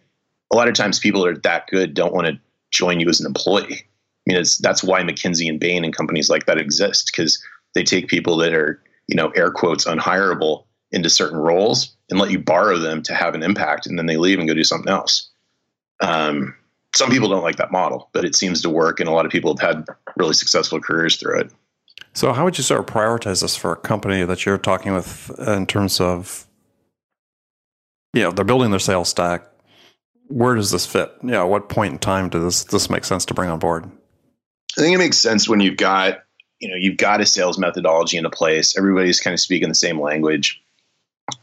a 0.51 0.57
lot 0.57 0.69
of 0.69 0.75
times 0.75 0.99
people 0.99 1.23
that 1.23 1.29
are 1.29 1.39
that 1.39 1.67
good 1.67 1.95
don't 1.95 2.15
want 2.15 2.27
to 2.27 2.41
join 2.71 3.01
you 3.01 3.09
as 3.09 3.21
an 3.21 3.27
employee. 3.27 3.85
I 3.85 4.33
mean, 4.33 4.45
that's 4.61 4.83
why 4.83 5.03
McKinsey 5.03 5.49
and 5.49 5.61
Bain 5.61 5.85
and 5.85 5.95
companies 5.95 6.31
like 6.31 6.47
that 6.47 6.59
exist 6.59 7.07
because 7.07 7.43
they 7.75 7.83
take 7.83 8.09
people 8.09 8.37
that 8.39 8.55
are, 8.55 8.81
you 9.09 9.17
know, 9.17 9.29
air 9.31 9.51
quotes, 9.51 9.85
unhireable 9.85 10.65
into 10.93 11.11
certain 11.11 11.39
roles 11.39 11.95
and 12.11 12.19
let 12.19 12.31
you 12.31 12.39
borrow 12.39 12.79
them 12.79 13.03
to 13.03 13.15
have 13.15 13.35
an 13.35 13.43
impact. 13.43 13.87
And 13.87 13.99
then 13.99 14.07
they 14.07 14.17
leave 14.17 14.39
and 14.39 14.49
go 14.49 14.55
do 14.55 14.65
something 14.65 14.93
else. 14.93 15.29
Um, 16.01 16.55
some 16.95 17.11
people 17.11 17.29
don't 17.29 17.43
like 17.43 17.57
that 17.57 17.73
model, 17.73 18.09
but 18.13 18.25
it 18.25 18.35
seems 18.35 18.63
to 18.63 18.71
work, 18.71 18.99
and 18.99 19.09
a 19.09 19.13
lot 19.13 19.27
of 19.27 19.33
people 19.33 19.57
have 19.57 19.77
had 19.77 19.87
really 20.17 20.33
successful 20.33 20.81
careers 20.81 21.17
through 21.17 21.41
it. 21.41 21.53
So, 22.19 22.33
how 22.33 22.45
would 22.45 22.59
you 22.59 22.65
sort 22.65 22.81
of 22.81 22.87
prioritize 22.87 23.43
this 23.43 23.55
for 23.55 23.71
a 23.71 23.77
company 23.77 24.25
that 24.25 24.45
you're 24.45 24.59
talking 24.59 24.93
with 24.93 25.31
in 25.39 25.67
terms 25.67 26.01
of, 26.01 26.49
you 28.13 28.23
know, 28.23 28.33
they're 28.33 28.45
building 28.45 28.73
their 28.73 28.81
sales 28.81 29.11
stack? 29.11 29.47
Where 30.27 30.57
does 30.57 30.73
this 30.73 30.85
fit? 30.85 31.13
Yeah, 31.23 31.27
you 31.27 31.31
know, 31.31 31.47
what 31.47 31.69
point 31.69 31.93
in 31.93 31.99
time 32.01 32.29
does 32.29 32.43
this, 32.43 32.65
this 32.65 32.91
make 32.91 33.05
sense 33.05 33.25
to 33.27 33.35
bring 33.35 33.51
on 33.51 33.61
board? 33.61 33.89
I 34.77 34.81
think 34.81 34.97
it 34.97 34.99
makes 34.99 35.17
sense 35.17 35.49
when 35.49 35.61
you've 35.61 35.77
got, 35.77 36.25
you 36.59 36.69
know, 36.69 36.75
you've 36.75 36.97
got 36.97 37.21
a 37.21 37.25
sales 37.25 37.57
methodology 37.57 38.17
into 38.17 38.31
place. 38.31 38.77
Everybody's 38.77 39.21
kind 39.21 39.33
of 39.33 39.39
speaking 39.39 39.69
the 39.69 39.77
same 39.77 40.01
language. 40.01 40.61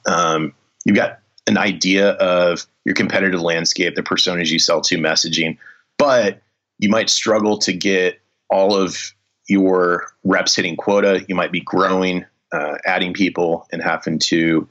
Um, 0.06 0.54
you've 0.84 0.98
got 0.98 1.20
an 1.48 1.58
idea 1.58 2.16
of 2.16 2.68
your 2.84 2.96
competitive 2.96 3.40
landscape, 3.40 3.96
the 3.96 4.04
personas 4.04 4.52
you 4.52 4.60
sell 4.60 4.82
to, 4.82 4.98
messaging, 4.98 5.58
but 5.98 6.42
you 6.80 6.90
might 6.90 7.10
struggle 7.10 7.60
to 7.60 7.72
get 7.72 8.20
all 8.50 8.76
of 8.76 9.15
your 9.48 10.08
reps 10.24 10.56
hitting 10.56 10.76
quota. 10.76 11.26
You 11.28 11.36
might 11.36 11.52
be 11.52 11.62
growing, 11.62 12.26
uh, 12.52 12.76
adding 12.86 13.14
people, 13.14 13.68
and 13.72 13.82
having 13.82 14.20
to 14.20 14.68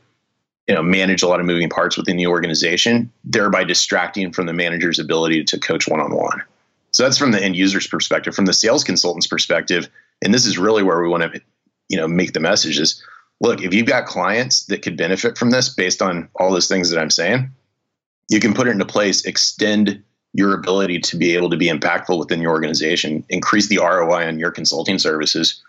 you 0.69 0.75
know 0.75 0.83
manage 0.83 1.23
a 1.23 1.29
lot 1.29 1.41
of 1.41 1.47
moving 1.47 1.69
parts 1.69 1.97
within 1.97 2.17
the 2.17 2.27
organization, 2.27 3.11
thereby 3.25 3.65
distracting 3.65 4.33
from 4.33 4.47
the 4.47 4.53
manager's 4.53 4.99
ability 4.99 5.45
to 5.45 5.59
coach 5.59 5.89
one 5.89 6.01
on 6.01 6.15
one. 6.15 6.43
So 6.93 7.03
that's 7.03 7.19
from 7.19 7.33
the 7.33 7.43
end 7.43 7.57
user's 7.57 7.87
perspective. 7.87 8.35
From 8.35 8.47
the 8.47 8.53
sales 8.53 8.85
consultant's 8.85 9.27
perspective, 9.27 9.89
and 10.23 10.33
this 10.33 10.47
is 10.47 10.59
really 10.59 10.83
where 10.83 11.01
we 11.01 11.09
want 11.09 11.33
to 11.33 11.41
you 11.89 11.97
know 11.97 12.09
make 12.09 12.33
the 12.33 12.41
message 12.41 12.79
is 12.79 13.03
look 13.41 13.63
if 13.63 13.73
you've 13.75 13.87
got 13.87 14.07
clients 14.07 14.65
that 14.67 14.83
could 14.83 14.97
benefit 14.97 15.37
from 15.37 15.51
this 15.51 15.69
based 15.69 16.03
on 16.03 16.29
all 16.37 16.53
those 16.53 16.69
things 16.69 16.91
that 16.91 17.01
i'm 17.01 17.11
saying 17.11 17.51
you 18.29 18.41
can 18.41 18.55
put 18.55 18.67
it 18.67 18.71
into 18.71 18.85
place 18.85 19.25
extend 19.25 20.03
your 20.35 20.53
ability 20.53 20.99
to 20.99 21.17
be 21.17 21.35
able 21.35 21.49
to 21.49 21.57
be 21.57 21.69
impactful 21.69 22.19
within 22.19 22.43
your 22.43 22.51
organization 22.51 23.25
increase 23.29 23.69
the 23.69 23.79
roi 23.79 24.27
on 24.27 24.39
your 24.39 24.51
consulting 24.51 24.99
services 24.99 25.63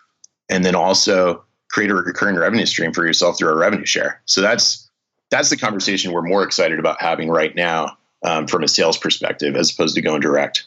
and 0.49 0.65
then 0.65 0.75
also 0.75 1.43
create 1.69 1.89
a 1.89 1.95
recurring 1.95 2.36
revenue 2.36 2.65
stream 2.65 2.91
for 2.91 3.06
yourself 3.06 3.38
through 3.38 3.49
a 3.49 3.56
revenue 3.56 3.86
share 3.86 4.21
so 4.25 4.41
that's 4.41 4.89
that's 5.30 5.49
the 5.49 5.58
conversation 5.58 6.12
we're 6.12 6.21
more 6.21 6.43
excited 6.43 6.80
about 6.80 7.01
having 7.01 7.30
right 7.30 7.56
now 7.56 7.97
um, 8.23 8.47
from 8.47 8.63
a 8.63 8.67
sales 8.67 8.97
perspective 8.97 9.56
as 9.56 9.71
opposed 9.71 9.95
to 9.95 10.01
going 10.01 10.19
direct 10.19 10.65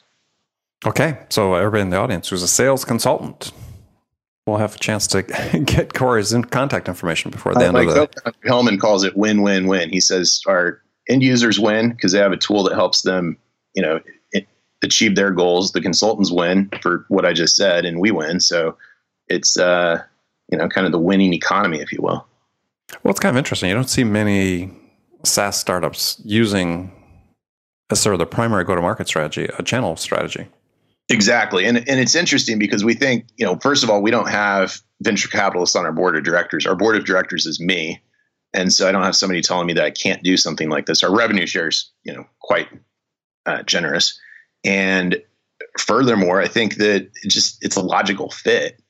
okay 0.87 1.19
so 1.29 1.55
everybody 1.55 1.83
in 1.83 1.91
the 1.91 1.97
audience 1.97 2.29
who's 2.29 2.43
a 2.43 2.49
sales 2.49 2.85
consultant 2.85 3.53
we'll 4.49 4.59
have 4.59 4.75
a 4.75 4.79
chance 4.79 5.07
to 5.07 5.23
get 5.65 5.95
Corey's 5.95 6.35
contact 6.51 6.89
information 6.89 7.31
before 7.31 7.55
the 7.55 7.61
uh, 7.61 7.69
end 7.69 7.77
of 7.77 7.87
the. 7.87 8.33
Hellman 8.47 8.81
calls 8.81 9.05
it 9.05 9.17
win-win-win. 9.17 9.91
He 9.91 10.01
says 10.01 10.41
our 10.49 10.81
end 11.09 11.23
users 11.23 11.61
win 11.61 11.91
because 11.91 12.13
they 12.13 12.19
have 12.19 12.33
a 12.33 12.37
tool 12.37 12.65
that 12.65 12.75
helps 12.75 13.03
them, 13.03 13.37
you 13.79 13.83
know, 13.83 14.01
achieve 14.83 15.15
their 15.15 15.31
goals. 15.31 15.71
The 15.71 15.81
consultants 15.81 16.33
win 16.33 16.69
for 16.83 17.05
what 17.09 17.25
I 17.25 17.33
just 17.33 17.55
said, 17.55 17.85
and 17.85 18.01
we 18.01 18.11
win. 18.11 18.41
So 18.41 18.77
it's 19.29 19.57
uh, 19.57 20.03
you 20.51 20.59
know 20.59 20.69
kind 20.69 20.85
of 20.85 20.93
the 20.93 20.99
winning 20.99 21.33
economy, 21.33 21.79
if 21.79 21.93
you 21.93 22.01
will. 22.03 22.27
Well, 23.05 23.13
it's 23.13 23.21
kind 23.21 23.37
of 23.37 23.39
interesting. 23.39 23.69
You 23.69 23.77
don't 23.77 23.89
see 23.89 24.03
many 24.03 24.73
SaaS 25.25 25.57
startups 25.57 26.21
using 26.25 26.91
as 27.91 28.01
sort 28.01 28.15
of 28.15 28.19
the 28.19 28.27
primary 28.27 28.65
go-to-market 28.65 29.07
strategy, 29.07 29.49
a 29.59 29.63
channel 29.63 29.95
strategy. 29.95 30.49
Exactly. 31.09 31.65
And, 31.65 31.79
and 31.89 32.01
it's 32.01 32.15
interesting 32.15 32.59
because 32.59 32.85
we 32.85 32.95
think, 32.95 33.27
you 33.37 33.47
know, 33.47 33.57
first 33.63 33.85
of 33.85 33.91
all, 33.91 34.03
we 34.03 34.11
don't 34.11 34.29
have 34.29 34.81
venture 35.01 35.29
capitalists 35.29 35.77
on 35.77 35.87
our 35.87 35.93
board 35.93 36.17
of 36.17 36.25
directors. 36.25 36.67
Our 36.67 36.77
board 36.77 36.97
of 36.97 37.05
directors 37.05 37.47
is 37.47 37.61
me. 37.61 38.03
And 38.53 38.73
so 38.73 38.89
I 38.89 38.93
don't 38.93 39.03
have 39.03 39.17
somebody 39.17 39.43
telling 39.43 39.67
me 39.67 39.75
that 39.75 39.85
I 39.85 39.91
can't 39.91 40.23
do 40.23 40.37
something 40.37 40.69
like 40.71 40.87
this. 40.87 41.03
Our 41.03 41.15
revenue 41.15 41.47
shares, 41.47 41.91
you 42.05 42.13
know, 42.13 42.27
quite 42.41 42.69
uh, 43.49 43.63
generous. 43.63 44.19
And 44.65 45.23
furthermore, 45.79 46.41
I 46.41 46.49
think 46.49 46.77
that 46.77 47.11
it 47.23 47.29
just 47.29 47.65
it's 47.65 47.77
a 47.77 47.83
logical 47.83 48.31
fit. 48.31 48.81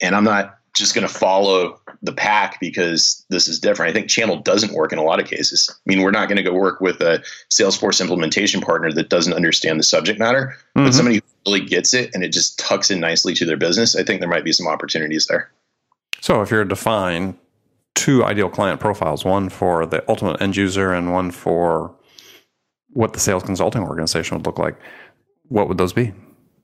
And 0.00 0.14
I'm 0.14 0.24
not 0.24 0.58
just 0.74 0.94
going 0.94 1.06
to 1.06 1.12
follow 1.12 1.80
the 2.02 2.12
pack 2.12 2.58
because 2.60 3.24
this 3.30 3.46
is 3.46 3.60
different. 3.60 3.90
I 3.90 3.92
think 3.92 4.08
channel 4.08 4.36
doesn't 4.36 4.74
work 4.74 4.92
in 4.92 4.98
a 4.98 5.04
lot 5.04 5.20
of 5.20 5.26
cases. 5.26 5.70
I 5.70 5.78
mean, 5.86 6.02
we're 6.02 6.10
not 6.10 6.28
going 6.28 6.36
to 6.36 6.42
go 6.42 6.52
work 6.52 6.80
with 6.80 7.00
a 7.00 7.22
Salesforce 7.52 8.00
implementation 8.00 8.60
partner 8.60 8.92
that 8.92 9.08
doesn't 9.08 9.32
understand 9.32 9.78
the 9.78 9.84
subject 9.84 10.18
matter, 10.18 10.56
mm-hmm. 10.76 10.86
but 10.86 10.94
somebody 10.94 11.16
who 11.16 11.22
really 11.52 11.64
gets 11.64 11.94
it 11.94 12.12
and 12.12 12.24
it 12.24 12.30
just 12.30 12.58
tucks 12.58 12.90
in 12.90 12.98
nicely 12.98 13.34
to 13.34 13.46
their 13.46 13.56
business. 13.56 13.94
I 13.94 14.02
think 14.02 14.20
there 14.20 14.28
might 14.28 14.44
be 14.44 14.52
some 14.52 14.66
opportunities 14.66 15.26
there. 15.26 15.50
So, 16.20 16.42
if 16.42 16.50
you're 16.50 16.64
to 16.64 16.68
define 16.68 17.38
two 17.94 18.24
ideal 18.24 18.48
client 18.48 18.80
profiles, 18.80 19.24
one 19.24 19.48
for 19.48 19.86
the 19.86 20.04
ultimate 20.08 20.40
end 20.42 20.56
user 20.56 20.92
and 20.92 21.12
one 21.12 21.30
for 21.30 21.94
what 22.94 23.12
the 23.12 23.20
sales 23.20 23.42
consulting 23.42 23.82
organization 23.82 24.36
would 24.36 24.46
look 24.46 24.58
like, 24.58 24.76
what 25.48 25.68
would 25.68 25.78
those 25.78 25.92
be? 25.92 26.12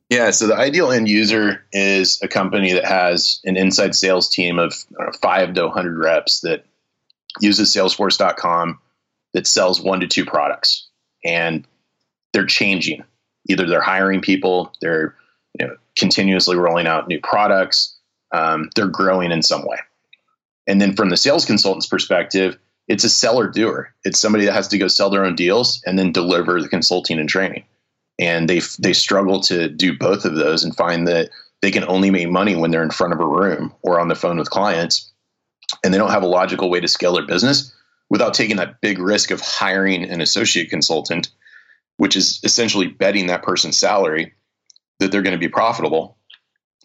Yeah, 0.08 0.30
so 0.30 0.48
the 0.48 0.56
ideal 0.56 0.90
end 0.90 1.08
user 1.08 1.64
is 1.72 2.20
a 2.22 2.28
company 2.28 2.72
that 2.72 2.84
has 2.84 3.40
an 3.44 3.56
inside 3.56 3.94
sales 3.94 4.28
team 4.28 4.58
of 4.58 4.74
know, 4.98 5.10
five 5.22 5.54
to 5.54 5.62
100 5.66 5.98
reps 5.98 6.40
that 6.40 6.64
uses 7.40 7.72
Salesforce.com 7.72 8.80
that 9.34 9.46
sells 9.46 9.80
one 9.80 10.00
to 10.00 10.08
two 10.08 10.24
products. 10.24 10.88
And 11.24 11.64
they're 12.32 12.46
changing. 12.46 13.04
Either 13.48 13.66
they're 13.66 13.80
hiring 13.80 14.20
people, 14.20 14.72
they're 14.80 15.14
you 15.58 15.66
know, 15.66 15.76
continuously 15.96 16.56
rolling 16.56 16.86
out 16.86 17.08
new 17.08 17.20
products, 17.20 17.96
um, 18.32 18.70
they're 18.74 18.88
growing 18.88 19.30
in 19.30 19.42
some 19.42 19.64
way. 19.64 19.78
And 20.66 20.80
then 20.80 20.94
from 20.94 21.10
the 21.10 21.16
sales 21.16 21.44
consultant's 21.44 21.86
perspective, 21.86 22.58
it's 22.90 23.04
a 23.04 23.08
seller 23.08 23.46
doer. 23.46 23.94
It's 24.02 24.18
somebody 24.18 24.44
that 24.46 24.52
has 24.52 24.66
to 24.68 24.78
go 24.78 24.88
sell 24.88 25.10
their 25.10 25.24
own 25.24 25.36
deals 25.36 25.80
and 25.86 25.96
then 25.96 26.10
deliver 26.10 26.60
the 26.60 26.68
consulting 26.68 27.20
and 27.20 27.28
training. 27.28 27.64
And 28.18 28.48
they 28.48 28.60
they 28.80 28.92
struggle 28.92 29.40
to 29.42 29.68
do 29.68 29.96
both 29.96 30.24
of 30.24 30.34
those 30.34 30.64
and 30.64 30.76
find 30.76 31.06
that 31.06 31.30
they 31.62 31.70
can 31.70 31.84
only 31.84 32.10
make 32.10 32.28
money 32.28 32.56
when 32.56 32.72
they're 32.72 32.82
in 32.82 32.90
front 32.90 33.12
of 33.12 33.20
a 33.20 33.26
room 33.26 33.72
or 33.82 34.00
on 34.00 34.08
the 34.08 34.16
phone 34.16 34.38
with 34.38 34.50
clients. 34.50 35.08
And 35.84 35.94
they 35.94 35.98
don't 35.98 36.10
have 36.10 36.24
a 36.24 36.26
logical 36.26 36.68
way 36.68 36.80
to 36.80 36.88
scale 36.88 37.12
their 37.12 37.26
business 37.26 37.72
without 38.10 38.34
taking 38.34 38.56
that 38.56 38.80
big 38.80 38.98
risk 38.98 39.30
of 39.30 39.40
hiring 39.40 40.02
an 40.02 40.20
associate 40.20 40.68
consultant 40.68 41.30
which 41.98 42.16
is 42.16 42.40
essentially 42.44 42.86
betting 42.86 43.26
that 43.26 43.42
person's 43.42 43.76
salary 43.76 44.32
that 45.00 45.12
they're 45.12 45.20
going 45.20 45.34
to 45.34 45.38
be 45.38 45.48
profitable. 45.48 46.16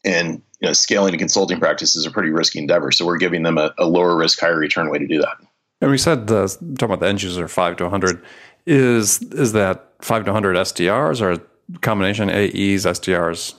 And 0.03 0.41
you 0.59 0.67
know, 0.67 0.73
scaling 0.73 1.15
a 1.15 1.17
consulting 1.17 1.57
practice 1.57 1.95
is 1.95 2.05
a 2.05 2.11
pretty 2.11 2.31
risky 2.31 2.59
endeavor. 2.59 2.91
So 2.91 3.05
we're 3.05 3.17
giving 3.17 3.43
them 3.43 3.57
a, 3.57 3.73
a 3.77 3.85
lower 3.85 4.17
risk 4.17 4.41
higher 4.41 4.59
return 4.59 4.89
way 4.89 4.99
to 4.99 5.07
do 5.07 5.21
that 5.21 5.37
and 5.81 5.91
we 5.91 5.97
said 5.97 6.27
the 6.27 6.47
talking 6.47 6.85
about 6.85 6.99
the 6.99 7.07
end 7.07 7.21
user 7.21 7.47
5 7.47 7.77
to 7.77 7.83
100 7.83 8.23
is 8.65 9.21
is 9.21 9.53
that 9.53 9.91
five 10.01 10.25
to 10.25 10.33
hundred 10.33 10.55
SDRs 10.55 11.21
or 11.21 11.41
combination 11.81 12.29
AEs, 12.29 12.85
SDRs? 12.85 13.53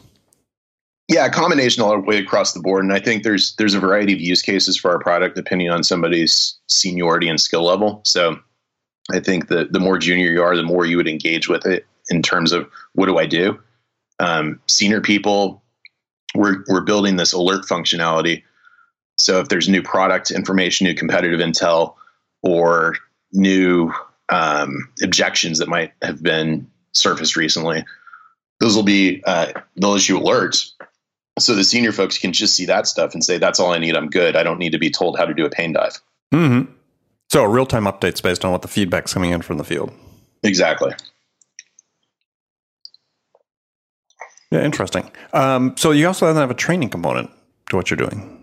Yeah, 1.09 1.29
combination 1.29 1.83
all 1.83 1.93
the 1.93 2.01
way 2.01 2.19
across 2.19 2.53
the 2.53 2.61
board, 2.61 2.85
and 2.85 2.93
I 2.93 2.99
think 2.99 3.23
there's 3.23 3.55
there's 3.57 3.75
a 3.75 3.81
variety 3.81 4.13
of 4.13 4.21
use 4.21 4.43
cases 4.43 4.77
for 4.77 4.91
our 4.91 4.99
product 4.99 5.37
depending 5.37 5.71
on 5.71 5.85
somebody's 5.85 6.57
seniority 6.69 7.29
and 7.29 7.41
skill 7.41 7.63
level. 7.63 8.01
So, 8.05 8.39
I 9.13 9.21
think 9.21 9.49
that 9.49 9.73
the 9.73 9.81
more 9.81 9.99
junior 9.99 10.31
you 10.31 10.43
are, 10.43 10.57
the 10.57 10.65
more 10.65 10.85
you 10.85 10.97
would 10.97 11.09
engage 11.09 11.49
with 11.49 11.65
it 11.65 11.87
in 12.09 12.23
terms 12.23 12.53
of 12.53 12.69
what 12.95 13.07
do 13.07 13.19
I 13.19 13.27
do. 13.27 13.59
Um, 14.19 14.61
senior 14.67 15.01
people, 15.01 15.63
we're 16.35 16.65
we're 16.69 16.81
building 16.81 17.17
this 17.17 17.33
alert 17.33 17.67
functionality. 17.67 18.43
So 19.19 19.39
if 19.39 19.49
there's 19.49 19.69
new 19.69 19.83
product 19.83 20.31
information, 20.31 20.87
new 20.87 20.95
competitive 20.95 21.41
intel, 21.41 21.95
or 22.43 22.97
new 23.33 23.93
um, 24.29 24.89
objections 25.03 25.59
that 25.59 25.69
might 25.69 25.93
have 26.03 26.23
been 26.23 26.69
surfaced 26.93 27.37
recently. 27.37 27.85
Those 28.61 28.75
will 28.75 28.83
be 28.83 29.23
uh, 29.27 29.53
they'll 29.77 29.95
issue 29.95 30.19
alerts, 30.19 30.73
so 31.39 31.55
the 31.55 31.65
senior 31.65 31.93
folks 31.93 32.17
can 32.19 32.33
just 32.33 32.55
see 32.55 32.65
that 32.67 32.87
stuff 32.87 33.13
and 33.13 33.23
say, 33.23 33.39
"That's 33.39 33.61
all 33.61 33.73
I 33.73 33.79
need. 33.79 33.97
I'm 33.97 34.09
good. 34.09 34.35
I 34.35 34.43
don't 34.43 34.59
need 34.59 34.73
to 34.73 34.79
be 34.79 34.91
told 34.91 35.19
how 35.19 35.27
to 35.27 35.35
do 35.35 35.45
a 35.45 35.51
pain 35.51 35.73
dive." 35.73 36.01
Mm-hmm. 36.33 36.73
So 37.31 37.45
real 37.45 37.67
time 37.67 37.85
updates 37.85 38.23
based 38.23 38.45
on 38.45 38.53
what 38.53 38.63
the 38.63 38.69
feedback's 38.69 39.13
coming 39.13 39.31
in 39.31 39.43
from 39.43 39.59
the 39.59 39.65
field. 39.65 39.93
Exactly. 40.43 40.93
Yeah, 44.51 44.63
interesting. 44.63 45.11
Um, 45.33 45.77
so 45.77 45.91
you 45.91 46.07
also 46.07 46.33
have 46.33 46.51
a 46.51 46.55
training 46.55 46.89
component 46.89 47.31
to 47.71 47.77
what 47.77 47.91
you're 47.91 47.97
doing. 47.97 48.36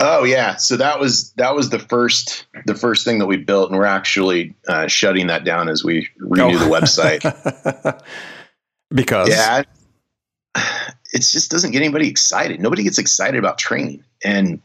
Oh 0.00 0.24
yeah, 0.24 0.56
so 0.56 0.76
that 0.76 0.98
was 0.98 1.32
that 1.32 1.54
was 1.54 1.70
the 1.70 1.78
first 1.78 2.46
the 2.66 2.74
first 2.74 3.04
thing 3.04 3.20
that 3.20 3.26
we 3.26 3.36
built, 3.36 3.70
and 3.70 3.78
we're 3.78 3.84
actually 3.84 4.54
uh, 4.66 4.88
shutting 4.88 5.28
that 5.28 5.44
down 5.44 5.68
as 5.68 5.84
we 5.84 6.08
renew 6.18 6.56
oh. 6.56 6.58
the 6.58 6.64
website. 6.66 8.02
because 8.94 9.28
yeah, 9.28 9.62
it 11.12 11.18
just 11.18 11.50
doesn't 11.50 11.70
get 11.70 11.80
anybody 11.80 12.08
excited. 12.08 12.60
Nobody 12.60 12.82
gets 12.82 12.98
excited 12.98 13.38
about 13.38 13.56
training, 13.56 14.02
and 14.24 14.60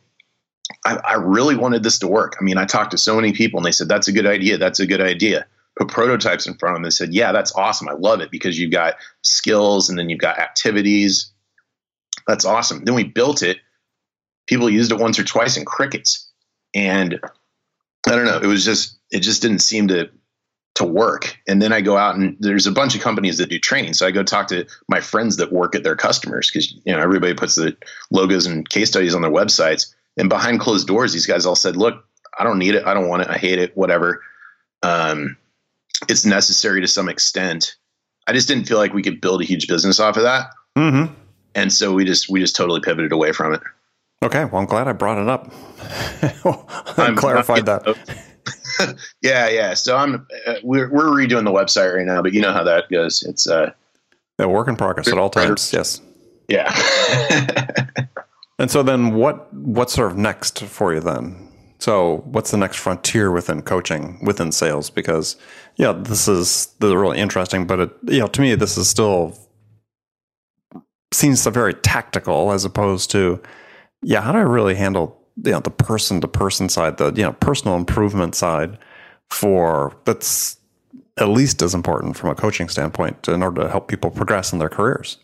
I, 0.84 0.98
I 0.98 1.14
really 1.14 1.56
wanted 1.56 1.84
this 1.84 2.00
to 2.00 2.08
work. 2.08 2.36
I 2.40 2.44
mean, 2.44 2.58
I 2.58 2.66
talked 2.66 2.92
to 2.92 2.98
so 2.98 3.16
many 3.16 3.32
people, 3.32 3.60
and 3.60 3.66
they 3.66 3.72
said 3.72 3.88
that's 3.88 4.08
a 4.08 4.12
good 4.12 4.26
idea. 4.26 4.58
That's 4.58 4.80
a 4.80 4.88
good 4.88 5.02
idea. 5.02 5.46
Put 5.78 5.90
prototypes 5.90 6.48
in 6.48 6.56
front 6.56 6.74
of 6.74 6.78
them. 6.78 6.84
They 6.84 6.90
said, 6.90 7.14
"Yeah, 7.14 7.32
that's 7.34 7.54
awesome. 7.54 7.88
I 7.88 7.94
love 7.94 8.20
it 8.22 8.32
because 8.32 8.58
you've 8.58 8.72
got 8.72 8.96
skills, 9.22 9.90
and 9.90 10.00
then 10.00 10.10
you've 10.10 10.20
got 10.20 10.40
activities. 10.40 11.32
That's 12.26 12.46
awesome." 12.46 12.84
Then 12.84 12.96
we 12.96 13.04
built 13.04 13.44
it 13.44 13.60
people 14.50 14.70
used 14.70 14.92
it 14.92 14.98
once 14.98 15.20
or 15.20 15.24
twice 15.24 15.56
in 15.56 15.64
crickets. 15.64 16.28
And 16.74 17.20
I 18.08 18.12
don't 18.16 18.26
know, 18.26 18.40
it 18.40 18.48
was 18.48 18.66
just 18.66 18.98
it 19.12 19.20
just 19.20 19.42
didn't 19.42 19.60
seem 19.60 19.88
to 19.90 20.10
to 20.76 20.86
work. 20.86 21.38
And 21.48 21.62
then 21.62 21.72
I 21.72 21.82
go 21.82 21.98
out 21.98 22.16
and 22.16 22.36
there's 22.40 22.68
a 22.68 22.72
bunch 22.72 22.96
of 22.96 23.02
companies 23.02 23.38
that 23.38 23.50
do 23.50 23.60
training. 23.60 23.94
So 23.94 24.08
I 24.08 24.12
go 24.12 24.24
talk 24.24 24.48
to 24.48 24.66
my 24.88 25.02
friends 25.02 25.38
that 25.38 25.52
work 25.52 25.76
at 25.76 25.84
their 25.84 25.96
customers 25.96 26.50
because 26.50 26.74
you 26.84 26.94
know 26.94 27.00
everybody 27.00 27.34
puts 27.34 27.56
the 27.56 27.78
logos 28.12 28.46
and 28.46 28.68
case 28.68 28.90
studies 28.90 29.16
on 29.16 29.22
their 29.22 29.32
websites. 29.32 29.94
And 30.18 30.28
behind 30.28 30.60
closed 30.60 30.88
doors, 30.88 31.14
these 31.14 31.28
guys 31.28 31.46
all 31.46 31.56
said, 31.56 31.78
"Look, 31.78 32.04
I 32.38 32.44
don't 32.44 32.58
need 32.58 32.76
it. 32.76 32.86
I 32.86 32.94
don't 32.94 33.08
want 33.08 33.22
it. 33.22 33.30
I 33.30 33.38
hate 33.38 33.60
it. 33.60 33.78
Whatever. 33.78 34.22
Um, 34.82 35.38
it's 36.08 36.26
necessary 36.26 36.82
to 36.82 36.88
some 36.88 37.10
extent. 37.10 37.76
I 38.28 38.34
just 38.34 38.48
didn't 38.48 38.66
feel 38.66 38.78
like 38.78 38.94
we 38.94 39.04
could 39.04 39.22
build 39.22 39.42
a 39.42 39.46
huge 39.46 39.68
business 39.68 40.00
off 40.00 40.18
of 40.18 40.24
that. 40.24 40.52
Mm-hmm. 40.78 41.14
And 41.56 41.74
so 41.74 41.94
we 41.94 42.06
just 42.06 42.30
we 42.30 42.40
just 42.40 42.56
totally 42.56 42.80
pivoted 42.80 43.12
away 43.12 43.32
from 43.32 43.54
it. 43.54 43.62
Okay, 44.22 44.46
well, 44.46 44.62
I'm 44.62 44.68
glad 44.68 44.88
I 44.88 44.94
brought 44.94 45.18
it 45.18 45.30
up. 45.30 45.52
I 46.98 47.14
clarified 47.16 47.66
that. 47.66 47.98
yeah, 49.22 49.48
yeah. 49.48 49.74
So 49.74 49.96
I'm 49.96 50.28
uh, 50.46 50.56
we're 50.64 50.92
we're 50.92 51.06
redoing 51.06 51.46
the 51.46 51.52
website 51.52 51.96
right 51.96 52.06
now, 52.06 52.22
but 52.22 52.34
you 52.34 52.42
know 52.42 52.52
how 52.52 52.64
that 52.64 52.90
goes. 52.90 53.24
It's 53.24 53.48
uh, 53.48 53.72
a 54.38 54.48
work 54.48 54.68
in 54.68 54.76
progress 54.76 55.08
at 55.08 55.18
all 55.18 55.30
times. 55.30 55.72
Yes. 55.72 56.02
Yeah. 56.50 56.76
and 58.60 58.70
so 58.70 58.84
then, 58.84 59.14
what 59.14 59.54
what's 59.54 59.94
sort 59.94 60.12
of 60.12 60.18
next 60.18 60.64
for 60.64 60.94
you 60.94 61.00
then? 61.00 61.50
So, 61.80 62.18
what's 62.26 62.52
the 62.52 62.58
next 62.58 62.78
frontier 62.78 63.32
within 63.32 63.62
coaching, 63.62 64.20
within 64.26 64.52
sales? 64.52 64.90
Because, 64.90 65.38
yeah, 65.78 65.94
this 65.94 66.28
is 66.28 66.68
this 66.80 66.90
is 66.90 66.96
really 66.96 67.20
interesting, 67.20 67.66
but 67.66 67.80
it, 67.80 67.92
you 68.08 68.20
know, 68.20 68.28
to 68.28 68.42
me, 68.42 68.56
this 68.56 68.78
is 68.78 68.90
still 68.90 69.38
seems 71.14 71.46
very 71.46 71.74
tactical 71.74 72.52
as 72.52 72.66
opposed 72.66 73.10
to, 73.12 73.42
yeah, 74.02 74.22
how 74.22 74.32
do 74.32 74.38
I 74.38 74.42
really 74.42 74.76
handle 74.76 75.20
you 75.44 75.52
know 75.52 75.60
the 75.60 75.72
person 75.72 76.22
to 76.22 76.28
person 76.28 76.70
side, 76.70 76.98
the 76.98 77.14
you 77.14 77.24
know 77.24 77.34
personal 77.34 77.76
improvement 77.76 78.36
side 78.36 78.78
for 79.30 79.96
that's 80.06 80.58
at 81.18 81.30
least 81.30 81.62
as 81.62 81.74
important 81.74 82.18
from 82.18 82.30
a 82.30 82.36
coaching 82.36 82.70
standpoint 82.70 83.28
in 83.28 83.44
order 83.44 83.64
to 83.64 83.70
help 83.70 83.88
people 83.88 84.10
progress 84.10 84.54
in 84.54 84.60
their 84.60 84.70
careers. 84.70 85.18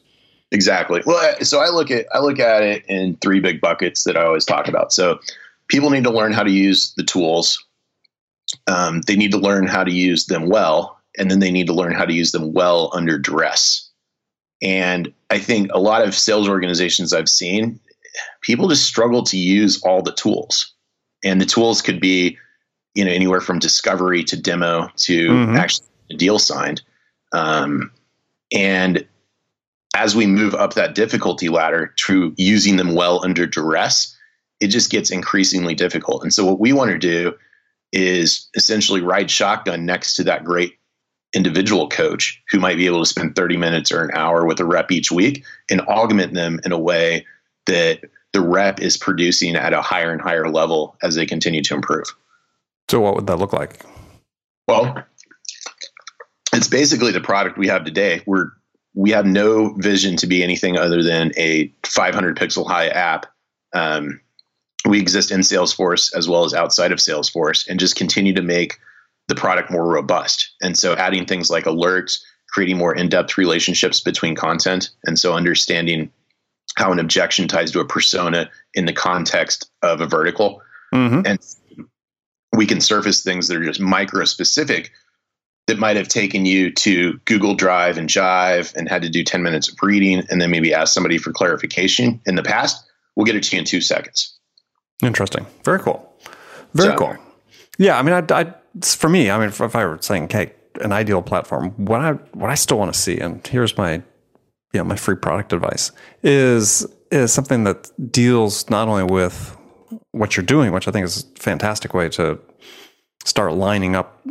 Exactly. 0.51 1.01
Well, 1.05 1.35
so 1.41 1.59
I 1.59 1.69
look 1.69 1.89
at 1.89 2.05
I 2.13 2.19
look 2.19 2.39
at 2.39 2.63
it 2.63 2.85
in 2.88 3.15
three 3.17 3.39
big 3.39 3.61
buckets 3.61 4.03
that 4.03 4.15
I 4.17 4.23
always 4.23 4.45
talk 4.45 4.67
about. 4.67 4.93
So 4.93 5.19
people 5.67 5.89
need 5.89 6.03
to 6.03 6.11
learn 6.11 6.33
how 6.33 6.43
to 6.43 6.51
use 6.51 6.93
the 6.95 7.03
tools. 7.03 7.63
Um, 8.67 9.01
they 9.01 9.15
need 9.15 9.31
to 9.31 9.38
learn 9.38 9.65
how 9.65 9.83
to 9.83 9.91
use 9.91 10.27
them 10.27 10.49
well, 10.49 10.99
and 11.17 11.31
then 11.31 11.39
they 11.39 11.51
need 11.51 11.67
to 11.67 11.73
learn 11.73 11.93
how 11.93 12.05
to 12.05 12.13
use 12.13 12.31
them 12.31 12.53
well 12.53 12.91
under 12.93 13.17
duress. 13.17 13.89
And 14.61 15.11
I 15.29 15.39
think 15.39 15.69
a 15.73 15.79
lot 15.79 16.03
of 16.03 16.15
sales 16.15 16.47
organizations 16.47 17.11
I've 17.11 17.29
seen, 17.29 17.79
people 18.41 18.67
just 18.67 18.86
struggle 18.86 19.23
to 19.23 19.38
use 19.38 19.82
all 19.84 20.01
the 20.01 20.13
tools. 20.13 20.73
And 21.23 21.41
the 21.41 21.45
tools 21.45 21.82
could 21.82 21.99
be, 21.99 22.38
you 22.93 23.04
know, 23.04 23.12
anywhere 23.12 23.41
from 23.41 23.60
discovery 23.60 24.23
to 24.25 24.39
demo 24.39 24.89
to 24.97 25.30
mm-hmm. 25.30 25.56
actually 25.56 25.88
a 26.12 26.15
deal 26.15 26.39
signed. 26.39 26.82
Um, 27.34 27.91
and 28.54 29.06
as 29.95 30.15
we 30.15 30.25
move 30.25 30.54
up 30.54 30.73
that 30.73 30.93
difficulty 30.93 31.49
ladder 31.49 31.93
to 31.97 32.34
using 32.38 32.75
them 32.75 32.95
well 32.95 33.23
under 33.23 33.47
duress, 33.47 34.15
it 34.60 34.67
just 34.67 34.91
gets 34.91 35.10
increasingly 35.10 35.73
difficult. 35.73 36.23
And 36.23 36.34
so 36.34 36.45
what 36.45 36.60
we 36.60 36.73
want 36.73 36.91
to 36.91 36.97
do 36.97 37.34
is 37.91 38.49
essentially 38.56 39.01
ride 39.01 39.32
shotgun 39.32 39.86
next 39.86 40.15
to 40.15 40.23
that 40.25 40.43
great 40.43 40.78
individual 41.34 41.89
coach 41.89 42.41
who 42.49 42.60
might 42.60 42.78
be 42.78 42.86
able 42.86 42.99
to 42.99 43.06
spend 43.06 43.36
30 43.36 43.58
minutes 43.58 43.91
or 43.91 44.04
an 44.04 44.12
hour 44.13 44.45
with 44.45 44.60
a 44.60 44.65
rep 44.65 44.91
each 44.91 45.12
week 45.12 45.43
and 45.69 45.82
augment 45.82 46.34
them 46.34 46.60
in 46.63 46.71
a 46.71 46.80
way 46.80 47.25
that 47.67 48.01
the 48.34 48.41
rep 48.41 48.82
is 48.82 48.97
producing 48.97 49.56
at 49.56 49.73
a 49.73 49.82
higher 49.82 50.12
and 50.12 50.21
higher 50.21 50.49
level 50.49 50.97
as 51.01 51.15
they 51.15 51.25
continue 51.25 51.63
to 51.63 51.73
improve. 51.73 52.06
So 52.89 52.99
what 52.99 53.15
would 53.15 53.28
that 53.28 53.38
look 53.38 53.54
like? 53.54 53.84
Well, 54.67 55.04
it's 56.54 56.67
basically 56.67 57.12
the 57.12 57.21
product 57.21 57.58
we 57.58 57.67
have 57.67 57.86
today. 57.86 58.21
We're 58.25 58.51
we 58.93 59.12
have 59.12 59.25
no 59.25 59.73
vision 59.73 60.15
to 60.17 60.28
be 60.28 60.41
anything 60.41 60.78
other 60.78 61.04
than 61.04 61.34
a 61.36 61.69
500 61.84 62.38
pixel 62.38 62.65
high 62.65 62.88
app 62.88 63.25
um, 63.73 64.21
we 64.86 64.99
exist 64.99 65.32
in 65.32 65.41
Salesforce 65.41 66.15
as 66.15 66.28
well 66.30 66.45
as 66.45 66.54
outside 66.54 66.91
of 66.91 66.99
Salesforce 66.99 67.67
and 67.67 67.80
just 67.80 67.95
continue 67.95 68.34
to 68.34 68.41
make 68.41 68.80
the 69.28 69.36
product 69.36 69.71
more 69.71 69.86
robust. 69.86 70.54
And 70.62 70.78
so 70.78 70.93
adding 70.93 71.25
things 71.25 71.49
like 71.49 71.65
alerts, 71.65 72.21
creating 72.49 72.78
more 72.78 72.95
in-depth 72.95 73.38
relationships 73.38 73.99
between 73.99 74.36
content, 74.36 74.89
and 75.06 75.19
so 75.19 75.34
understanding 75.34 76.12
how 76.75 76.91
an 76.91 76.99
objection 76.99 77.47
ties 77.47 77.71
to 77.71 77.79
a 77.79 77.85
persona 77.85 78.49
in 78.73 78.85
the 78.85 78.93
context 78.93 79.69
of 79.81 80.01
a 80.01 80.05
vertical. 80.05 80.61
Mm-hmm. 80.93 81.21
And 81.25 81.39
we 82.53 82.65
can 82.65 82.81
surface 82.81 83.23
things 83.23 83.47
that 83.47 83.57
are 83.57 83.63
just 83.63 83.79
micro 83.79 84.25
specific 84.25 84.91
that 85.67 85.79
might 85.79 85.97
have 85.97 86.07
taken 86.07 86.45
you 86.45 86.71
to 86.71 87.19
Google 87.25 87.55
Drive 87.55 87.97
and 87.97 88.07
Jive 88.07 88.73
and 88.75 88.88
had 88.88 89.01
to 89.01 89.09
do 89.09 89.23
10 89.23 89.41
minutes 89.41 89.69
of 89.69 89.75
reading 89.81 90.23
and 90.29 90.39
then 90.39 90.51
maybe 90.51 90.73
ask 90.73 90.93
somebody 90.93 91.17
for 91.17 91.31
clarification 91.31 92.21
in 92.25 92.35
the 92.35 92.43
past. 92.43 92.85
We'll 93.15 93.25
get 93.25 93.35
it 93.35 93.43
to 93.43 93.55
you 93.55 93.59
in 93.59 93.65
two 93.65 93.81
seconds. 93.81 94.38
Interesting. 95.01 95.45
Very 95.63 95.79
cool. 95.79 96.13
Very 96.73 96.93
so, 96.93 96.97
cool. 96.97 97.17
Yeah, 97.77 97.97
I 97.97 98.01
mean, 98.03 98.13
I, 98.13 98.41
I, 98.41 98.53
for 98.81 99.09
me, 99.09 99.29
I 99.29 99.38
mean, 99.39 99.49
if, 99.49 99.59
if 99.59 99.75
I 99.75 99.85
were 99.85 99.97
saying, 100.01 100.25
okay, 100.25 100.53
an 100.81 100.91
ideal 100.91 101.21
platform, 101.21 101.71
what 101.71 102.01
I 102.01 102.11
what 102.33 102.49
I 102.49 102.55
still 102.55 102.77
want 102.77 102.93
to 102.93 102.99
see, 102.99 103.17
and 103.17 103.45
here's 103.47 103.77
my, 103.77 104.01
you 104.75 104.79
know, 104.79 104.85
my 104.85 104.95
free 104.97 105.15
product 105.15 105.53
advice 105.53 105.91
is 106.21 106.85
is 107.11 107.31
something 107.31 107.63
that 107.63 107.89
deals 108.11 108.69
not 108.69 108.88
only 108.88 109.03
with 109.03 109.55
what 110.11 110.35
you're 110.35 110.45
doing, 110.45 110.71
which 110.73 110.88
I 110.88 110.91
think 110.91 111.05
is 111.05 111.23
a 111.23 111.39
fantastic 111.39 111.93
way 111.93 112.09
to 112.09 112.39
start 113.23 113.53
lining 113.53 113.95
up 113.95 114.21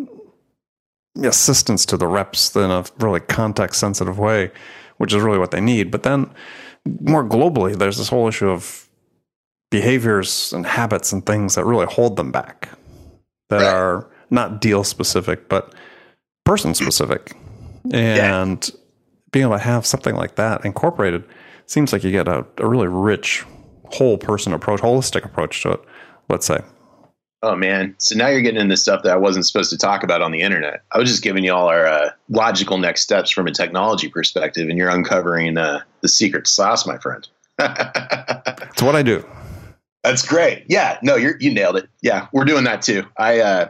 assistance 1.23 1.87
to 1.87 1.97
the 1.97 2.07
reps 2.07 2.55
in 2.55 2.71
a 2.71 2.85
really 2.99 3.21
context 3.21 3.81
sensitive 3.81 4.19
way, 4.19 4.51
which 4.99 5.15
is 5.15 5.23
really 5.23 5.39
what 5.39 5.51
they 5.51 5.61
need. 5.61 5.91
But 5.91 6.03
then 6.03 6.31
more 7.01 7.25
globally, 7.25 7.75
there's 7.77 7.97
this 7.97 8.09
whole 8.09 8.29
issue 8.29 8.51
of 8.51 8.89
behaviors 9.71 10.53
and 10.53 10.67
habits 10.67 11.11
and 11.13 11.25
things 11.25 11.55
that 11.55 11.65
really 11.65 11.87
hold 11.87 12.17
them 12.17 12.31
back 12.31 12.69
that 13.49 13.63
right. 13.63 13.75
are 13.75 14.11
not 14.31 14.61
deal 14.61 14.85
specific 14.85 15.49
but 15.49 15.75
person 16.45 16.75
specific 16.75 17.37
and 17.93 18.71
yeah. 18.73 18.81
Being 19.35 19.45
able 19.45 19.57
to 19.57 19.63
have 19.63 19.85
something 19.85 20.15
like 20.15 20.37
that 20.37 20.65
incorporated 20.65 21.25
seems 21.67 21.93
like 21.93 22.05
you 22.05 22.13
get 22.13 22.29
a, 22.29 22.47
a 22.59 22.67
really 22.67 22.87
rich 22.87 23.45
whole 23.87 24.17
person 24.17 24.53
approach 24.53 24.81
holistic 24.81 25.25
approach 25.25 25.61
to 25.63 25.73
it 25.73 25.85
let's 26.29 26.47
say. 26.47 26.61
Oh 27.43 27.55
man. 27.55 27.95
So 27.99 28.17
now 28.17 28.29
you're 28.29 28.41
getting 28.41 28.61
into 28.61 28.77
stuff 28.77 29.03
that 29.03 29.13
i 29.13 29.17
wasn't 29.17 29.45
supposed 29.45 29.69
to 29.71 29.77
talk 29.77 30.03
about 30.03 30.23
on 30.23 30.33
the 30.33 30.41
internet. 30.41 30.83
I 30.93 30.99
was 30.99 31.11
just 31.11 31.23
giving 31.23 31.45
you 31.45 31.53
all 31.53 31.69
our 31.69 31.87
uh, 31.87 32.11
logical 32.31 32.79
next 32.79 33.03
steps 33.03 33.31
from 33.31 33.47
a 33.47 33.51
technology 33.51 34.09
perspective 34.09 34.69
and 34.71 34.79
you're 34.79 34.89
uncovering 34.89 35.59
uh, 35.59 35.81
the 36.01 36.09
secret 36.09 36.47
sauce 36.47 36.87
my 36.87 36.99
friend. 36.99 37.29
It's 38.73 38.83
what 38.83 38.97
i 38.97 39.03
do. 39.03 39.25
That's 40.03 40.27
great. 40.27 40.65
Yeah, 40.69 40.99
no, 41.03 41.17
you 41.17 41.35
you 41.39 41.53
nailed 41.53 41.77
it. 41.77 41.89
Yeah, 42.03 42.27
we're 42.33 42.45
doing 42.45 42.65
that 42.65 42.83
too. 42.83 43.05
I 43.17 43.41
uh, 43.41 43.69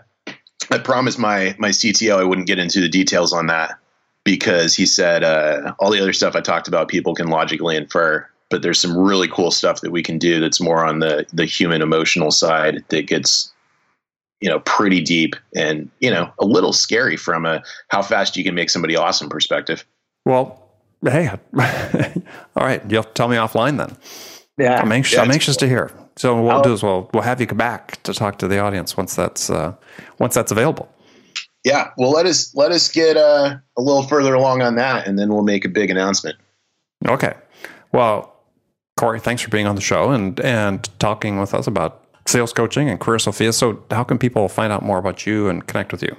I 0.70 0.78
promised 0.78 1.18
my 1.18 1.54
my 1.58 1.68
CTO 1.68 2.18
I 2.18 2.24
wouldn't 2.24 2.46
get 2.46 2.58
into 2.58 2.80
the 2.80 2.88
details 2.88 3.32
on 3.32 3.48
that 3.48 3.78
because 4.24 4.74
he 4.74 4.86
said 4.86 5.22
uh, 5.22 5.74
all 5.78 5.90
the 5.90 6.00
other 6.00 6.12
stuff 6.12 6.34
I 6.34 6.40
talked 6.40 6.66
about 6.66 6.88
people 6.88 7.14
can 7.14 7.28
logically 7.28 7.76
infer, 7.76 8.26
but 8.50 8.62
there's 8.62 8.80
some 8.80 8.96
really 8.96 9.28
cool 9.28 9.50
stuff 9.50 9.82
that 9.82 9.90
we 9.90 10.02
can 10.02 10.18
do 10.18 10.40
that's 10.40 10.60
more 10.60 10.84
on 10.84 10.98
the 10.98 11.26
the 11.32 11.44
human 11.44 11.82
emotional 11.82 12.30
side 12.30 12.84
that 12.88 13.06
gets 13.06 13.52
you 14.40 14.48
know 14.48 14.60
pretty 14.60 15.00
deep 15.00 15.36
and 15.54 15.90
you 16.00 16.10
know 16.10 16.32
a 16.38 16.44
little 16.44 16.72
scary 16.72 17.16
from 17.16 17.46
a 17.46 17.62
how 17.88 18.02
fast 18.02 18.36
you 18.36 18.44
can 18.44 18.54
make 18.54 18.70
somebody 18.70 18.96
awesome 18.96 19.28
perspective. 19.28 19.86
Well, 20.24 20.70
hey, 21.02 21.28
all 22.56 22.66
right, 22.66 22.82
you'll 22.90 23.04
tell 23.04 23.28
me 23.28 23.36
offline 23.36 23.76
then. 23.76 23.96
Yeah, 24.56 24.80
I'm 24.80 24.92
anxious. 24.92 25.16
Yeah, 25.16 25.22
I'm 25.22 25.30
anxious 25.30 25.56
cool. 25.56 25.60
to 25.60 25.68
hear. 25.68 25.90
So 26.16 26.40
what 26.40 26.54
we'll 26.54 26.62
do 26.62 26.72
is 26.72 26.82
we'll 26.82 27.10
we'll 27.12 27.24
have 27.24 27.40
you 27.40 27.46
come 27.46 27.58
back 27.58 28.02
to 28.04 28.14
talk 28.14 28.38
to 28.38 28.48
the 28.48 28.58
audience 28.58 28.96
once 28.96 29.14
that's 29.16 29.50
uh, 29.50 29.74
once 30.18 30.34
that's 30.34 30.52
available. 30.52 30.88
Yeah, 31.64 31.90
well 31.96 32.10
let 32.10 32.26
us 32.26 32.54
let 32.54 32.72
us 32.72 32.90
get 32.90 33.16
uh, 33.16 33.56
a 33.76 33.82
little 33.82 34.02
further 34.02 34.34
along 34.34 34.62
on 34.62 34.76
that, 34.76 35.06
and 35.06 35.18
then 35.18 35.32
we'll 35.32 35.42
make 35.42 35.64
a 35.64 35.68
big 35.68 35.90
announcement. 35.90 36.36
Okay. 37.06 37.34
Well, 37.92 38.34
Corey, 38.96 39.20
thanks 39.20 39.42
for 39.42 39.50
being 39.50 39.66
on 39.66 39.74
the 39.74 39.80
show 39.80 40.10
and 40.10 40.38
and 40.40 40.88
talking 40.98 41.38
with 41.38 41.54
us 41.54 41.66
about 41.66 42.04
sales 42.26 42.52
coaching 42.52 42.88
and 42.88 43.00
Career 43.00 43.18
Sofia. 43.18 43.52
So, 43.52 43.82
how 43.90 44.04
can 44.04 44.18
people 44.18 44.48
find 44.48 44.72
out 44.72 44.82
more 44.82 44.98
about 44.98 45.26
you 45.26 45.48
and 45.48 45.66
connect 45.66 45.92
with 45.92 46.02
you? 46.02 46.16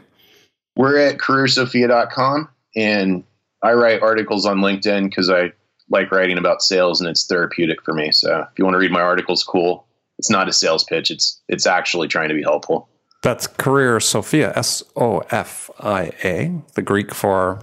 We're 0.75 0.97
at 0.97 1.17
careersofia.com, 1.17 2.49
and 2.75 3.23
I 3.63 3.73
write 3.73 4.01
articles 4.01 4.45
on 4.45 4.57
LinkedIn 4.57 5.09
because 5.09 5.29
I 5.29 5.53
like 5.89 6.11
writing 6.11 6.37
about 6.37 6.61
sales 6.61 6.99
and 6.99 7.09
it's 7.09 7.25
therapeutic 7.25 7.83
for 7.83 7.93
me. 7.93 8.11
So 8.11 8.45
if 8.51 8.57
you 8.57 8.65
want 8.65 8.75
to 8.75 8.79
read 8.79 8.91
my 8.91 9.01
articles, 9.01 9.43
cool. 9.43 9.85
It's 10.17 10.29
not 10.29 10.47
a 10.47 10.53
sales 10.53 10.83
pitch. 10.83 11.11
It's 11.11 11.41
it's 11.47 11.65
actually 11.65 12.07
trying 12.07 12.29
to 12.29 12.35
be 12.35 12.41
helpful. 12.41 12.89
That's 13.25 13.47
Career 13.47 13.99
Sofia, 13.99 14.53
S 14.55 14.83
O 14.95 15.23
F 15.31 15.71
I 15.79 16.11
A, 16.23 16.61
the 16.75 16.83
Greek 16.83 17.11
for 17.11 17.59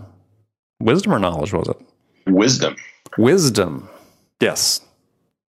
wisdom 0.81 1.15
or 1.15 1.21
knowledge, 1.21 1.53
was 1.53 1.69
it? 1.69 1.77
Wisdom. 2.27 2.75
Wisdom. 3.17 3.89
Yes. 4.41 4.81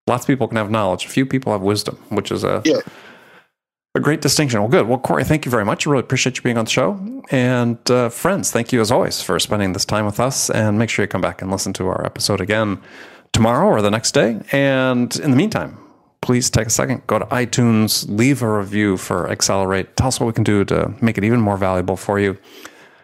Lots 0.07 0.25
of 0.25 0.27
people 0.27 0.49
can 0.49 0.57
have 0.57 0.69
knowledge. 0.69 1.07
Few 1.07 1.25
people 1.25 1.53
have 1.53 1.61
wisdom, 1.61 1.95
which 2.09 2.29
is 2.29 2.43
a 2.43 2.61
yeah. 2.65 2.81
A 3.95 4.01
great 4.01 4.19
distinction. 4.19 4.59
Well, 4.59 4.67
good. 4.67 4.85
Well, 4.89 4.99
Corey, 4.99 5.23
thank 5.23 5.45
you 5.45 5.51
very 5.51 5.63
much. 5.63 5.87
I 5.87 5.91
really 5.91 6.03
appreciate 6.03 6.35
you 6.35 6.43
being 6.43 6.57
on 6.57 6.65
the 6.65 6.71
show. 6.71 7.23
And 7.29 7.79
uh, 7.89 8.09
friends, 8.09 8.51
thank 8.51 8.73
you 8.73 8.81
as 8.81 8.91
always 8.91 9.21
for 9.21 9.39
spending 9.39 9.71
this 9.71 9.85
time 9.85 10.05
with 10.05 10.19
us. 10.19 10.49
And 10.49 10.77
make 10.77 10.89
sure 10.89 11.03
you 11.03 11.07
come 11.07 11.21
back 11.21 11.41
and 11.41 11.49
listen 11.49 11.71
to 11.73 11.87
our 11.87 12.05
episode 12.05 12.41
again 12.41 12.81
tomorrow 13.31 13.67
or 13.67 13.81
the 13.81 13.91
next 13.91 14.11
day. 14.11 14.41
And 14.51 15.15
in 15.17 15.31
the 15.31 15.37
meantime, 15.37 15.77
please 16.21 16.49
take 16.49 16.67
a 16.67 16.71
second, 16.71 17.05
go 17.07 17.19
to 17.19 17.25
iTunes, 17.25 18.05
leave 18.07 18.41
a 18.41 18.57
review 18.59 18.97
for 18.97 19.29
Accelerate. 19.29 19.95
Tell 19.95 20.07
us 20.07 20.19
what 20.19 20.27
we 20.27 20.33
can 20.33 20.43
do 20.43 20.63
to 20.65 20.93
make 21.01 21.17
it 21.17 21.23
even 21.23 21.41
more 21.41 21.57
valuable 21.57 21.97
for 21.97 22.19
you. 22.19 22.37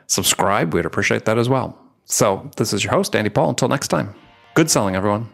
Subscribe, 0.07 0.73
we'd 0.73 0.85
appreciate 0.85 1.25
that 1.25 1.37
as 1.37 1.49
well. 1.49 1.77
So, 2.05 2.49
this 2.55 2.71
is 2.71 2.83
your 2.83 2.93
host, 2.93 3.15
Andy 3.15 3.29
Paul. 3.29 3.49
Until 3.49 3.67
next 3.67 3.89
time, 3.89 4.15
good 4.53 4.69
selling, 4.71 4.95
everyone. 4.95 5.29